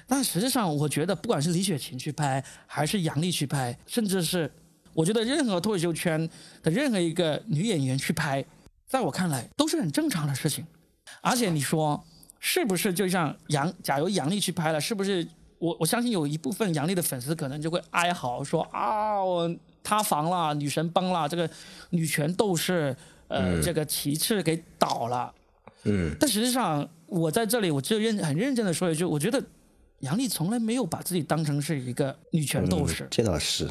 [0.06, 4.50] 但实际上，我觉得不管是李雪琴去拍，还是杨笠去拍，甚至是
[4.96, 6.28] 我觉得任何脱口秀圈
[6.62, 8.42] 的任何一个女演员去拍，
[8.86, 10.66] 在我看来都是很正常的事情。
[11.20, 12.02] 而且你说
[12.40, 15.26] 是不是就像杨，假如杨笠去拍了，是不是
[15.58, 21.48] 我我相信有一部分杨笠的粉丝可能就会哀嚎说啊，我塌房了，女神崩了，这个
[21.90, 22.96] 女权斗士
[23.28, 25.32] 呃、这个旗帜给倒了。
[25.84, 29.42] 嗯但实际上，我在这里我只有认很认真的说一句，我觉得
[30.00, 33.06] 杨笠从来没有把自己当成是一个女权斗士。
[33.10, 33.68] 这倒是，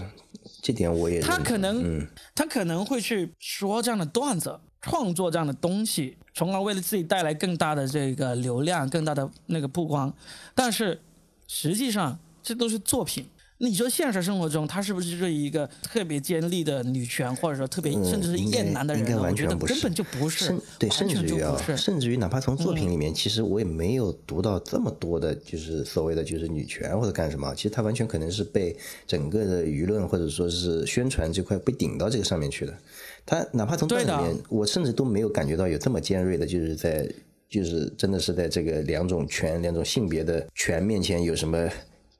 [0.62, 10.12] 这点我也他可能，嗯他可能会去说这样的段子，创作这样的东西，从而为了自己带来更大的这个流量、更大的那个曝光。
[10.54, 11.00] 但是
[11.48, 13.28] 实际上，这都是作品。
[13.58, 27.54] 你说现实生活中，她是不是就是一个特别尖利的女权，或者说特别、嗯甚至是厌男的人应该完全不是根本就不是甚，对，甚至于甚至于哪怕从作品里面，其实我也没有读到这么多的，就是所谓的就是女权或者干什么。
[27.56, 28.76] 其实她完全可能是被
[29.08, 32.78] 整个的舆论或者说是宣传这块被顶到这个上面去的。
[33.26, 37.10] 她哪怕从段子里面，我甚至都没有感觉到有这么尖锐的，就是在
[37.50, 41.70] 就是真的是在这个两种权、两种性别的权面前有什么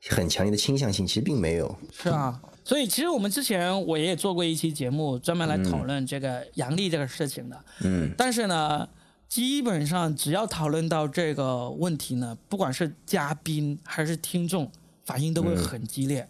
[0.10, 1.76] 很强烈的倾向性，其实并没有。
[1.92, 7.66] 是啊，所以其实我们之前我也做过一期节目，专门来讨论这个杨笠这个事情的。
[7.82, 8.88] 嗯，但是呢，
[9.28, 14.72] 基本上只要讨论到这个问题呢，不管是嘉宾还是听众，
[15.06, 16.28] 反应都会很激烈，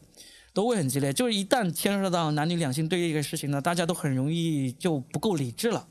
[0.54, 1.12] 都会很激烈。
[1.12, 5.88] 就是一旦牵涉到男女两性对立这个事情呢，大家都很容易就不够理智了。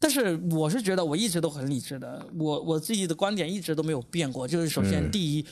[0.00, 4.46] 但是我是觉得我一直都很理智的，我我自己的观点一直都没有变过。
[4.46, 5.44] 就是首先第一，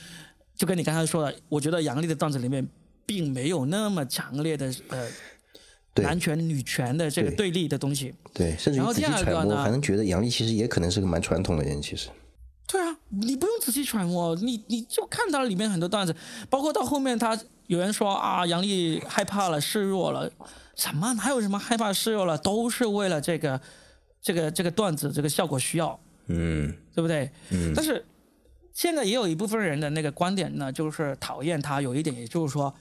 [0.57, 2.67] 就跟你刚才说的，我觉得杨笠的段子里面
[3.05, 5.07] 并没有那么强烈的呃
[5.95, 8.13] 男权女权的这个对对立的东西。
[8.33, 12.09] 对，甚至于仔细揣摩，呢还能觉得杨笠其实也可能是个蛮传统的人，其实。
[12.67, 16.13] 对啊，你不用仔细揣摩，你你就看到了里面很多段子，
[16.49, 20.29] 包括到后面他有人说啊，杨笠害怕了，示弱了，
[20.75, 23.61] 什么哪有什么害怕示弱了，都是为了这个
[24.21, 25.97] 这个这个段子这个效果需要，
[26.27, 27.31] 嗯对不对？
[27.51, 28.03] 嗯但是
[28.77, 32.71] 现在也有一部分人的那个观点呢，就是讨厌他，有一点，也就是说，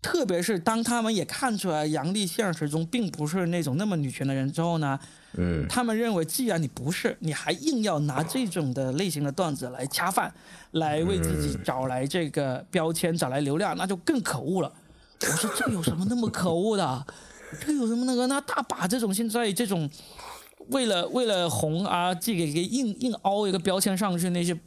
[0.00, 4.98] 特别是当他们也看出来杨丽现实中并不是那种那么女权的人之后呢，
[5.36, 10.32] 嗯他们认为，既然你不是，你还硬要拿这种的类型的段子来恰饭，
[10.70, 14.72] 来为自己找来这个标签，找来流量，那就更可恶了。
[15.20, 17.06] 我说这有什么那么可恶的？
[17.60, 18.26] 这有什么那个？
[18.26, 19.86] 那大把这种现在这种
[20.68, 24.58] 为了为了红而自己给给硬硬凹一个标签上去那些，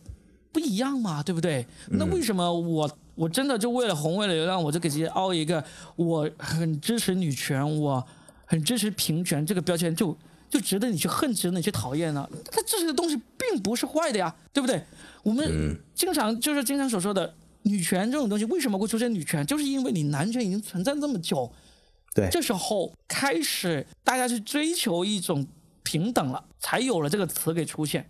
[0.58, 1.64] 不一样嘛，对不对？
[1.92, 5.64] 那为什么我我真的就为了红为了流量，我就给自己凹一个
[5.96, 8.04] 我很支持女权，我
[8.44, 10.18] 很支持平权这个标签就
[10.50, 12.28] 就值得你去恨，值得你去讨厌呢？
[12.52, 14.82] 它这些东西并不是坏的呀，对不对？
[15.22, 17.32] 我们经常就是经常所说的
[17.62, 19.46] 女权这种东西，为什么会出现女权？
[19.46, 21.52] 就是因为你男权已经存在这么久，
[22.16, 25.46] 对这时候开始大家去追求一种
[25.84, 28.10] 平等了，才有了这个词给出现。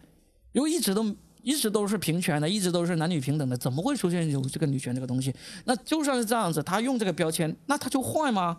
[0.53, 1.13] 如果一直都
[1.47, 5.33] 一直都是平权的，一直都是男女平等的，怎么会出现有这个女权这个东西？
[5.63, 8.57] 那就算是这样子，他用这个标签，那他就坏吗？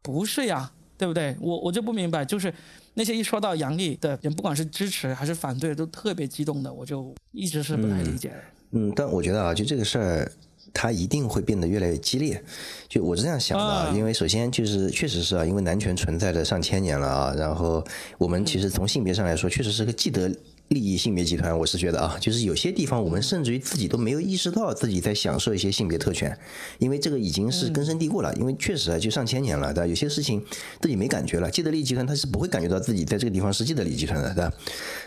[0.00, 1.36] 不是呀，对不对？
[1.40, 2.54] 我我就不明白，就是
[2.94, 8.36] 那些一说到杨笠的人，不管是支持还是反对，都特别激动的，我就一直是不太理解的。
[8.70, 10.32] 嗯，但我觉得啊，就这个事儿，
[10.72, 12.40] 它一定会变得越来越激烈。
[12.88, 17.84] 就我是这样想的，因为首先就是确实是啊，因为男权存在着上千年了啊，然后
[18.18, 20.32] 我们其实从性别上来说，确实是个既得
[20.70, 21.56] 利益性别集团。
[21.58, 26.36] 我是觉得啊，就是有些地方我们甚至于自己都没有意识到自己在享受一些性别特权，
[26.78, 28.32] 因为这个已经是根深蒂固了。
[28.36, 29.86] 因为确实啊，就上千年了，对吧？
[29.86, 30.40] 有些事情
[30.80, 34.52] 自己没感觉了，既得利益集团他是不会感觉到自己在这个地方是既得利益集团的，对吧？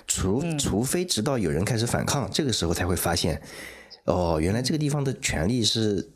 [0.05, 3.41] 除除非直到有人开始反抗，这个时候才会发现。
[4.05, 6.09] 哦，原来这个地方的权利是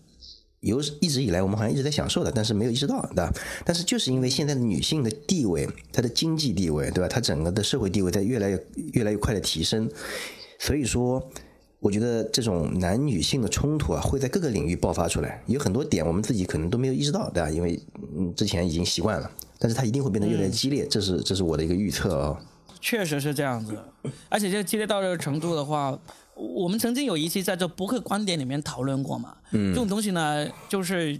[0.61, 3.31] 有一直以来我们好像一直在享受的，但是没有意识到，对吧？
[3.63, 7.07] 但是就是因为现在的女性的地位，她的经济地位，对吧？
[7.07, 9.89] 她整个的社会地位在越来越越来越快的提升，
[10.59, 11.29] 所以说，
[11.79, 15.43] 我觉得这种男女性的冲突啊，会在各个领域爆发出来。
[15.45, 17.49] 有很多点我们自己可能都没有意识到，对吧？
[17.49, 17.79] 因为
[18.17, 22.41] 嗯之前已经习惯了，但是它一定会变得越来越激烈，这是这是我的一个预测啊、
[22.81, 23.77] 确实是这样子，
[24.27, 25.97] 而且这个激烈到这个程度的话，
[26.37, 29.35] 我们曾经有一期在这博客观点里面讨论过嘛。
[29.51, 31.19] 嗯，这种东西呢，就是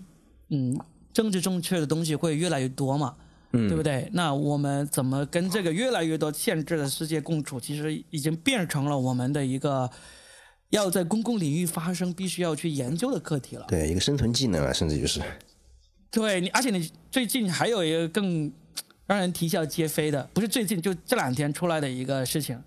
[0.49, 0.79] 嗯，
[1.11, 3.15] 政治正确的东西会越来越多嘛。
[3.53, 4.09] 嗯，对不对？
[4.11, 7.57] 那我们怎么跟这个越来越多限制的世界共处？
[7.59, 9.89] 其实已经变成了我们的一个
[10.71, 13.65] 要在公共领域发生、必须要去研究的课题了。
[13.69, 15.21] 对，一个生存技能啊，甚至就是。
[16.11, 18.51] 对你，而且你最近还有一个更
[19.05, 22.61] 让人啼笑皆非的，不是最近，就这两天出来的一个事情，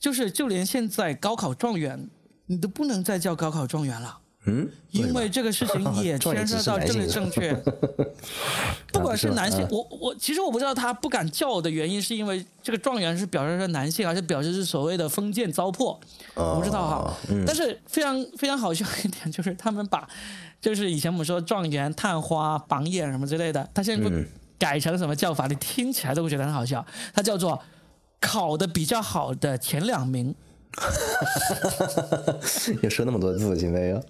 [0.00, 2.08] 就是就连现在高考状元，
[2.46, 4.18] 你都不能再叫高考状元了。
[4.46, 7.52] 嗯，因为这个事情也 牵涉到政治正确，
[8.90, 15.98] 不管是男性，我我其实我不知道他不敢叫的原因，是因为这个状元是表示是男性，还是表示是所谓的封建糟粕，
[16.34, 17.14] 我不知道哈。
[17.46, 20.08] 但是非常非常好笑一点就是他们把，
[20.58, 24.16] 就是以前我们说状元、探花、榜眼什么之类的，他现在不
[24.58, 25.46] 改成什么叫法？
[25.48, 26.82] 你听起来都会觉得很好笑，
[27.12, 27.60] 他叫做
[28.20, 30.34] 考的比较好的前两名。
[32.82, 34.00] 你说那么多字，现在要。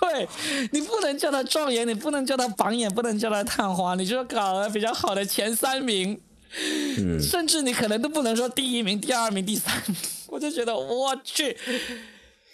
[0.00, 0.28] 对
[0.70, 6.18] 你不能叫他状元，你不能叫他榜眼，不能叫他探花，你就说考得比较好的前三名，
[6.98, 9.96] 嗯，甚至你可能都不能说第一名、第二名、第三名。
[10.28, 11.56] 我就觉得我去，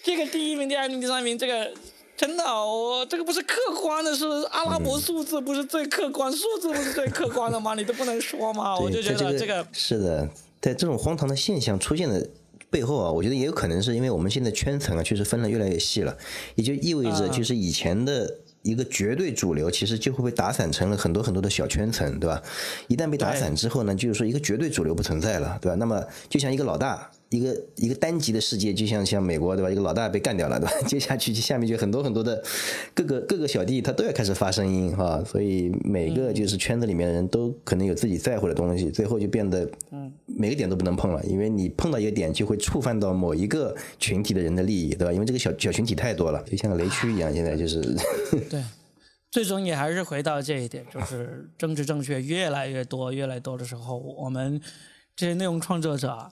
[0.02, 1.70] 这个第一名、第二名、第三名，这个
[2.16, 7.74] 真的，我这个不是客观的，是阿拉伯数字不是最客观，数字不是最客观的吗？
[7.74, 8.78] 你都不能说吗？
[8.78, 10.26] 我就觉得这个是的，
[10.66, 12.28] 在这种荒唐的现象出现的。
[12.68, 16.14] 背后啊，我觉得也有可能是因为我们现在圈层啊，确实分得越来越细了，
[16.56, 18.28] 也就意味着就是以前的
[18.62, 22.42] 一个绝对主流，其实就会被打散成了很多很多的小圈层，对吧？
[22.88, 25.76] 一旦被打散之后呢，就是说一个绝对主流不存在了，对吧？
[25.76, 29.70] 那么就像一个老大，一个一个单极的世界，就像像美国对吧？
[29.70, 30.72] 一个老大被干掉了对吧？
[30.86, 32.42] 接下去下面就很多很多的
[32.94, 45.12] 各个各个小弟他都要开始发声音哈，所以每个就是圈子里面的人都可能有自己在乎的东西，最后就变得嗯每个点都不能碰了，因为你碰到一个点就会触犯到某一个群体的人的利益对吧？
[45.12, 47.80] 因为这个小小群体太多了，就像个雷区一样，现在就是
[48.48, 48.62] 对。
[49.28, 54.58] 最终也还是回到这一点，就是政治正确越来越多、越来越多的时候，我们
[55.14, 56.30] 这些内容创作者，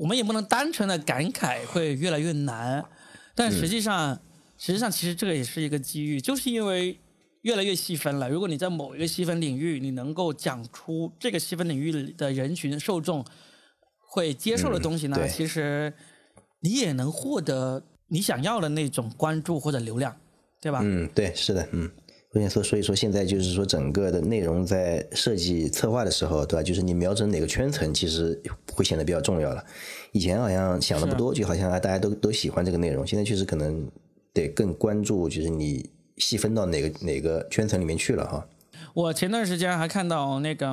[0.00, 2.82] 我们也不能单纯的感慨会越来越难，
[3.34, 4.18] 但实际上，
[4.56, 6.98] 实际上其实这个也是一个机遇，就是因为
[7.42, 8.26] 越来越细分了。
[8.30, 13.22] 如果你在某一个细分领域，你能够讲出这个细分领域里的人群受众
[14.08, 15.92] 会接受的东西呢，其实
[16.60, 20.16] 你也能获得你想要的那种关注或者流量，
[20.62, 20.80] 对吧？
[20.82, 21.90] 嗯，对，是的，嗯。
[22.32, 26.62] 所以说，所以说现在就是说，整个的内容在设计策划的时候，对吧？
[26.62, 28.40] 就是你瞄准哪个圈层，其实
[28.72, 29.64] 会显得比较重要了。
[30.12, 33.04] 以前好像想的不多，就好像大家都都喜欢这个内容。
[33.04, 33.84] 现在确实可能
[34.32, 38.46] 得更关注，就是你细分到哪个哪个圈层里面去了哈。
[38.94, 40.66] 我前段时间还看到那个，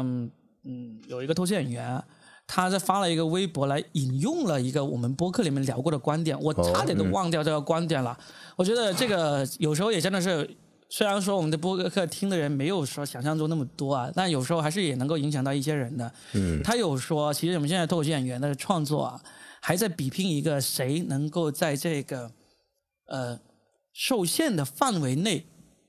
[0.64, 2.04] 嗯，有一个脱口秀演员，
[2.46, 8.16] 他在发了一个微博来引用了一个我们播客里面聊过的观点，我差点都忘掉这个观点了。
[8.56, 10.48] 我觉得这个有时候也真的是。
[10.90, 16.10] 虽然说我们的播客听的人没有说想象中那么多啊，但有时候还是也能够影响到一些人的。
[16.34, 19.22] 嗯，他有说，其实我们现在脱口秀演员的创作啊，
[19.62, 22.32] 还在比拼一个谁能够在这个
[23.08, 23.38] 呃
[23.92, 25.46] 受限的范围内，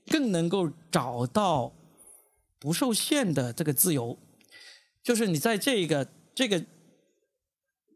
[0.07, 1.71] 更能够找到
[2.59, 4.17] 不受限的这个自由。
[5.01, 6.65] 就是你在这个这个，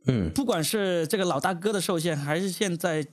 [0.08, 3.06] 嗯，不管是这个老大哥的受限，还是现在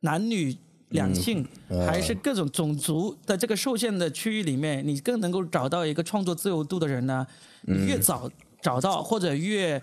[0.00, 0.58] 男女。
[0.90, 1.46] 两性
[1.86, 7.26] 还是各种种族的这个受限的区域里面，你更能够找到一个创作自由度的人呢？
[7.66, 8.30] 越早
[8.62, 9.80] 找到或者越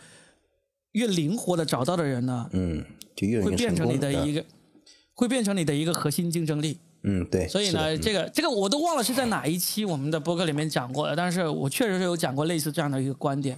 [0.92, 2.50] 越灵活的找到的人呢？
[2.54, 2.84] 嗯，
[3.16, 4.44] 就越会变成你的一个，
[5.14, 6.78] 会变成你的一个核心竞争力。
[7.04, 7.48] 嗯，对。
[7.48, 13.58] 所以呢，这个这个我都忘了是在哪一期我们的博客里面讲过的，但是我确实是有讲过类似这样的一个观点。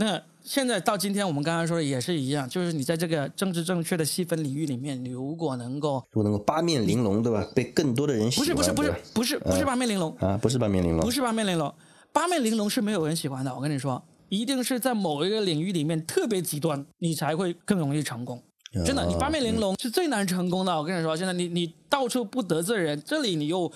[0.00, 7.46] 那现在到今天，我们刚刚说的也是一样，就是你在这个政治正确的细分领域里面，你如果能够，如果能够八面玲珑，对吧？
[7.54, 8.56] 被更多的人喜欢。
[8.56, 11.70] 不是不是不是不是不是八面玲珑啊，不是八面玲珑，不是八面玲珑，
[12.14, 13.54] 八面玲珑是没有人喜欢的。
[13.54, 18.42] 我跟你说，一定是在某一个领域里面特别极端，你才会更容易成功。
[18.86, 20.74] 真的，你八面玲珑是最难成功的。
[20.74, 23.70] 我跟你说，现在你你到处不得罪人，这里你又。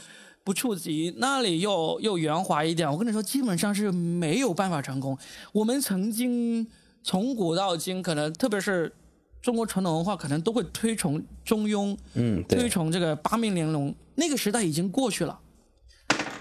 [0.45, 5.17] 不触及那里又又圆滑一点，我跟你说，基本上是没有办法成功。
[5.53, 6.67] 我们曾经
[7.03, 8.93] 从古到今，可能特别是
[9.41, 13.95] 中国传统文化，可能都会推崇中庸，嗯，推崇这个八面玲珑。
[14.17, 15.41] 那个时代已经过去了，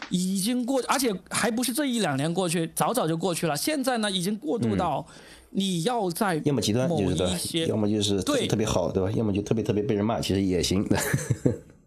[0.10, 3.56] 已经过，而且还不是这一两年过去，早早就过去了。
[3.56, 5.06] 现在呢，已经过渡到
[5.49, 9.10] 你要在要么极端就是的，要么就是对特别好，对吧？
[9.12, 10.86] 要么就特别特别被人骂，其实也行。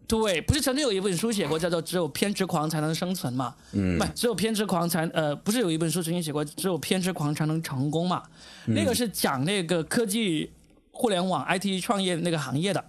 [0.07, 3.53] 对，不是曾经有一本书写过，叫做“只有偏执狂才能生存”嘛？
[3.73, 8.23] 嗯，不，只有偏执狂才呃，不是有一本书曾经写过“只有偏执狂才能成功”嘛？
[8.67, 10.49] 那个是讲那个科技、
[10.91, 12.81] 互联网、IT 创业那个行业的。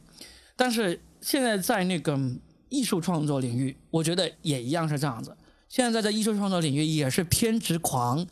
[0.54, 2.16] 但是现在在那个
[2.68, 5.36] 艺术创作领域，我觉得也一样是这样子。
[5.68, 8.24] 现在在艺术创作领域，也是偏执狂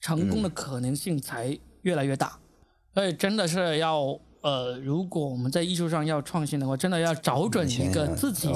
[0.00, 2.38] 成功的可能性才越来越大。
[2.94, 4.18] 所以真的是要。
[4.42, 8.48] 呃，如果我们在艺术上要创新的话，真的要找准一个自己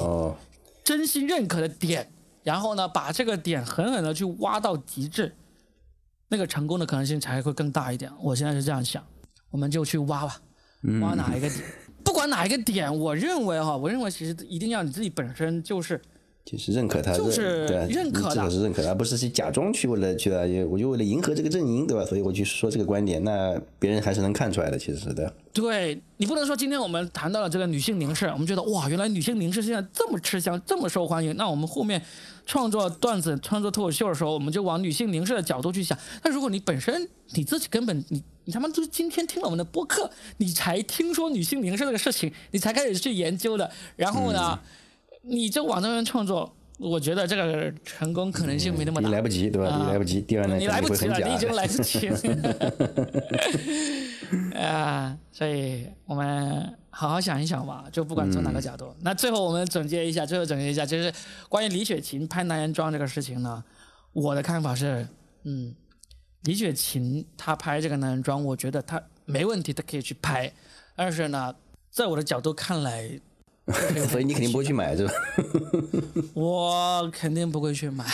[0.83, 2.11] 真心认可的点，
[2.43, 5.33] 然后呢，把这个点狠狠的去挖到极致，
[6.29, 8.11] 那个成功的可能性才会更大一点。
[8.21, 9.03] 我现在是这样想，
[9.49, 10.41] 我们就去挖吧，
[11.01, 11.61] 挖哪一个点，
[12.03, 16.01] 不管哪一个点，我认为哈，我认为其实一定要你自己本身就是。
[16.43, 22.03] 就是认可他，就是认可的，是认可的，而不是去假装去为了去啊，我就为了迎合这个阵营，对吧？
[22.03, 25.31] 所以我去说这个观点，那别人还是能看出来的，其实是的。
[25.53, 32.01] 对你不能说今天我们谈到了这个女性凝视，我们觉得哇，原来女性凝视现在这么吃香，这么受欢迎，那我们后面
[32.45, 35.97] 创作段子、创作脱口秀的时候，我们就往女性凝视的角度去想。
[36.23, 44.59] 那如果你本身你自己根本你你他妈就是今天听了我们的播客，你才听说女性凝视这个事情，你才开始去研究的，然后呢？
[45.23, 46.51] 你就往那边创作，
[46.81, 49.07] 我觉得这个成功可能性没那么大。
[49.07, 49.77] 你来不及，对吧？
[49.77, 50.57] 你来不及，第二呢？
[50.57, 52.17] 你来不及了，你已经来不及了。
[54.59, 58.95] 啊，所以我们好好想一想吧，就不管从哪个角度。
[59.01, 61.13] 那最后我们总结一下，最后总结一下，就是
[61.47, 63.63] 关于李雪琴拍男人装这个事情呢，
[64.13, 65.07] 我的看法是，
[65.43, 65.75] 嗯，
[66.43, 70.51] 李雪琴她拍这个男人装，我觉得她没问题，她可以去拍。
[70.95, 71.53] 但是呢，
[71.91, 73.19] 在我的角度看来。
[74.09, 75.13] 所以你肯定不会去买，是吧？
[76.33, 78.05] 我肯定不会去买，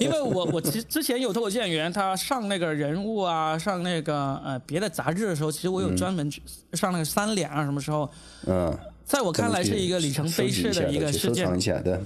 [0.00, 6.42] 因为我我其实之前有脱口秀演员，他上那个人物啊，上那个呃别的杂志的时候，其实我有专门去
[6.74, 8.10] 上那个三联啊，什么时候？
[8.46, 11.98] 嗯，在我看来是一个里程碑式的一个事件，收藏一下，对。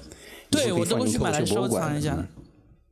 [0.51, 2.15] 对我都会去买来收藏一下。
[2.17, 2.44] 嗯，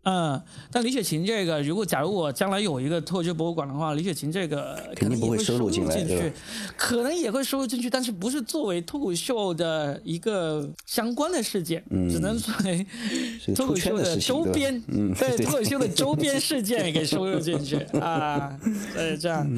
[0.04, 6.32] 但李雪琴这个，如果假如我将来有一个脱口秀博物馆的话，李雪琴这个肯定不会收录进去，
[6.76, 12.86] 可能也会收录进去，但是不是作为脱口秀的一个相关的事件，只能作为
[13.54, 14.80] 脱口秀的周边，
[15.18, 18.58] 对 脱口秀的周边事件给收录进去啊，
[18.96, 19.48] 呃，这样，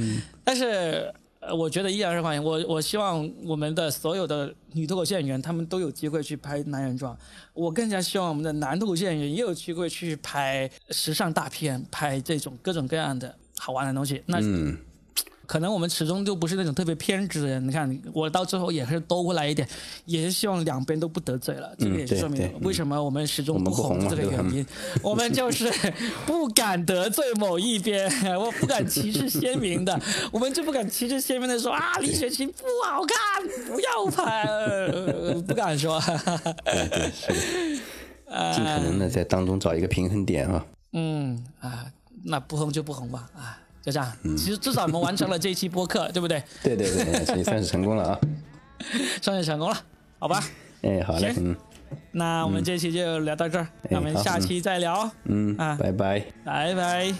[0.44, 1.12] 但是。
[1.46, 2.64] 呃，我觉得依然是欢迎我。
[2.66, 7.16] 我希望我们的所有的女脱口秀演员，她们都有机会去拍男人装。
[7.52, 14.22] 我更加希望我们的男脱口秀演员也有机会去拍时尚大片，拍这种各种各样的好玩的东西。
[14.26, 14.38] 那。
[15.46, 17.66] 可能我们始终就不是那种特别偏执的人。
[17.66, 19.66] 你看，我到最后也是兜回来一点，
[20.04, 21.74] 也是希望两边都不得罪了。
[21.78, 24.66] 这个也是说明为什么我们始终不红这个原因。
[25.02, 25.70] 我们就是
[26.26, 30.00] 不敢得罪某一边， 我不敢旗帜鲜明的，
[30.32, 34.46] 我们就不敢旗帜鲜明的说啊，李雪琴不好看，不要拍，
[35.46, 36.00] 不敢说。
[36.64, 37.76] 对对是，
[38.54, 40.64] 尽可能的在当中找一个平衡点啊。
[40.92, 41.86] 嗯啊，
[42.24, 43.58] 那不红就不红吧啊。
[43.84, 46.42] 就这样，其实至少我们完成了这一期播客，对不对？
[46.62, 48.18] 对对对，你算是成功了啊！
[49.20, 49.76] 算是成功了，
[50.18, 50.42] 好吧？
[50.80, 51.54] 哎，好嘞，嗯，
[52.12, 57.14] 那我们这期就聊到这儿，那我们下期再聊，嗯啊，拜拜，拜拜。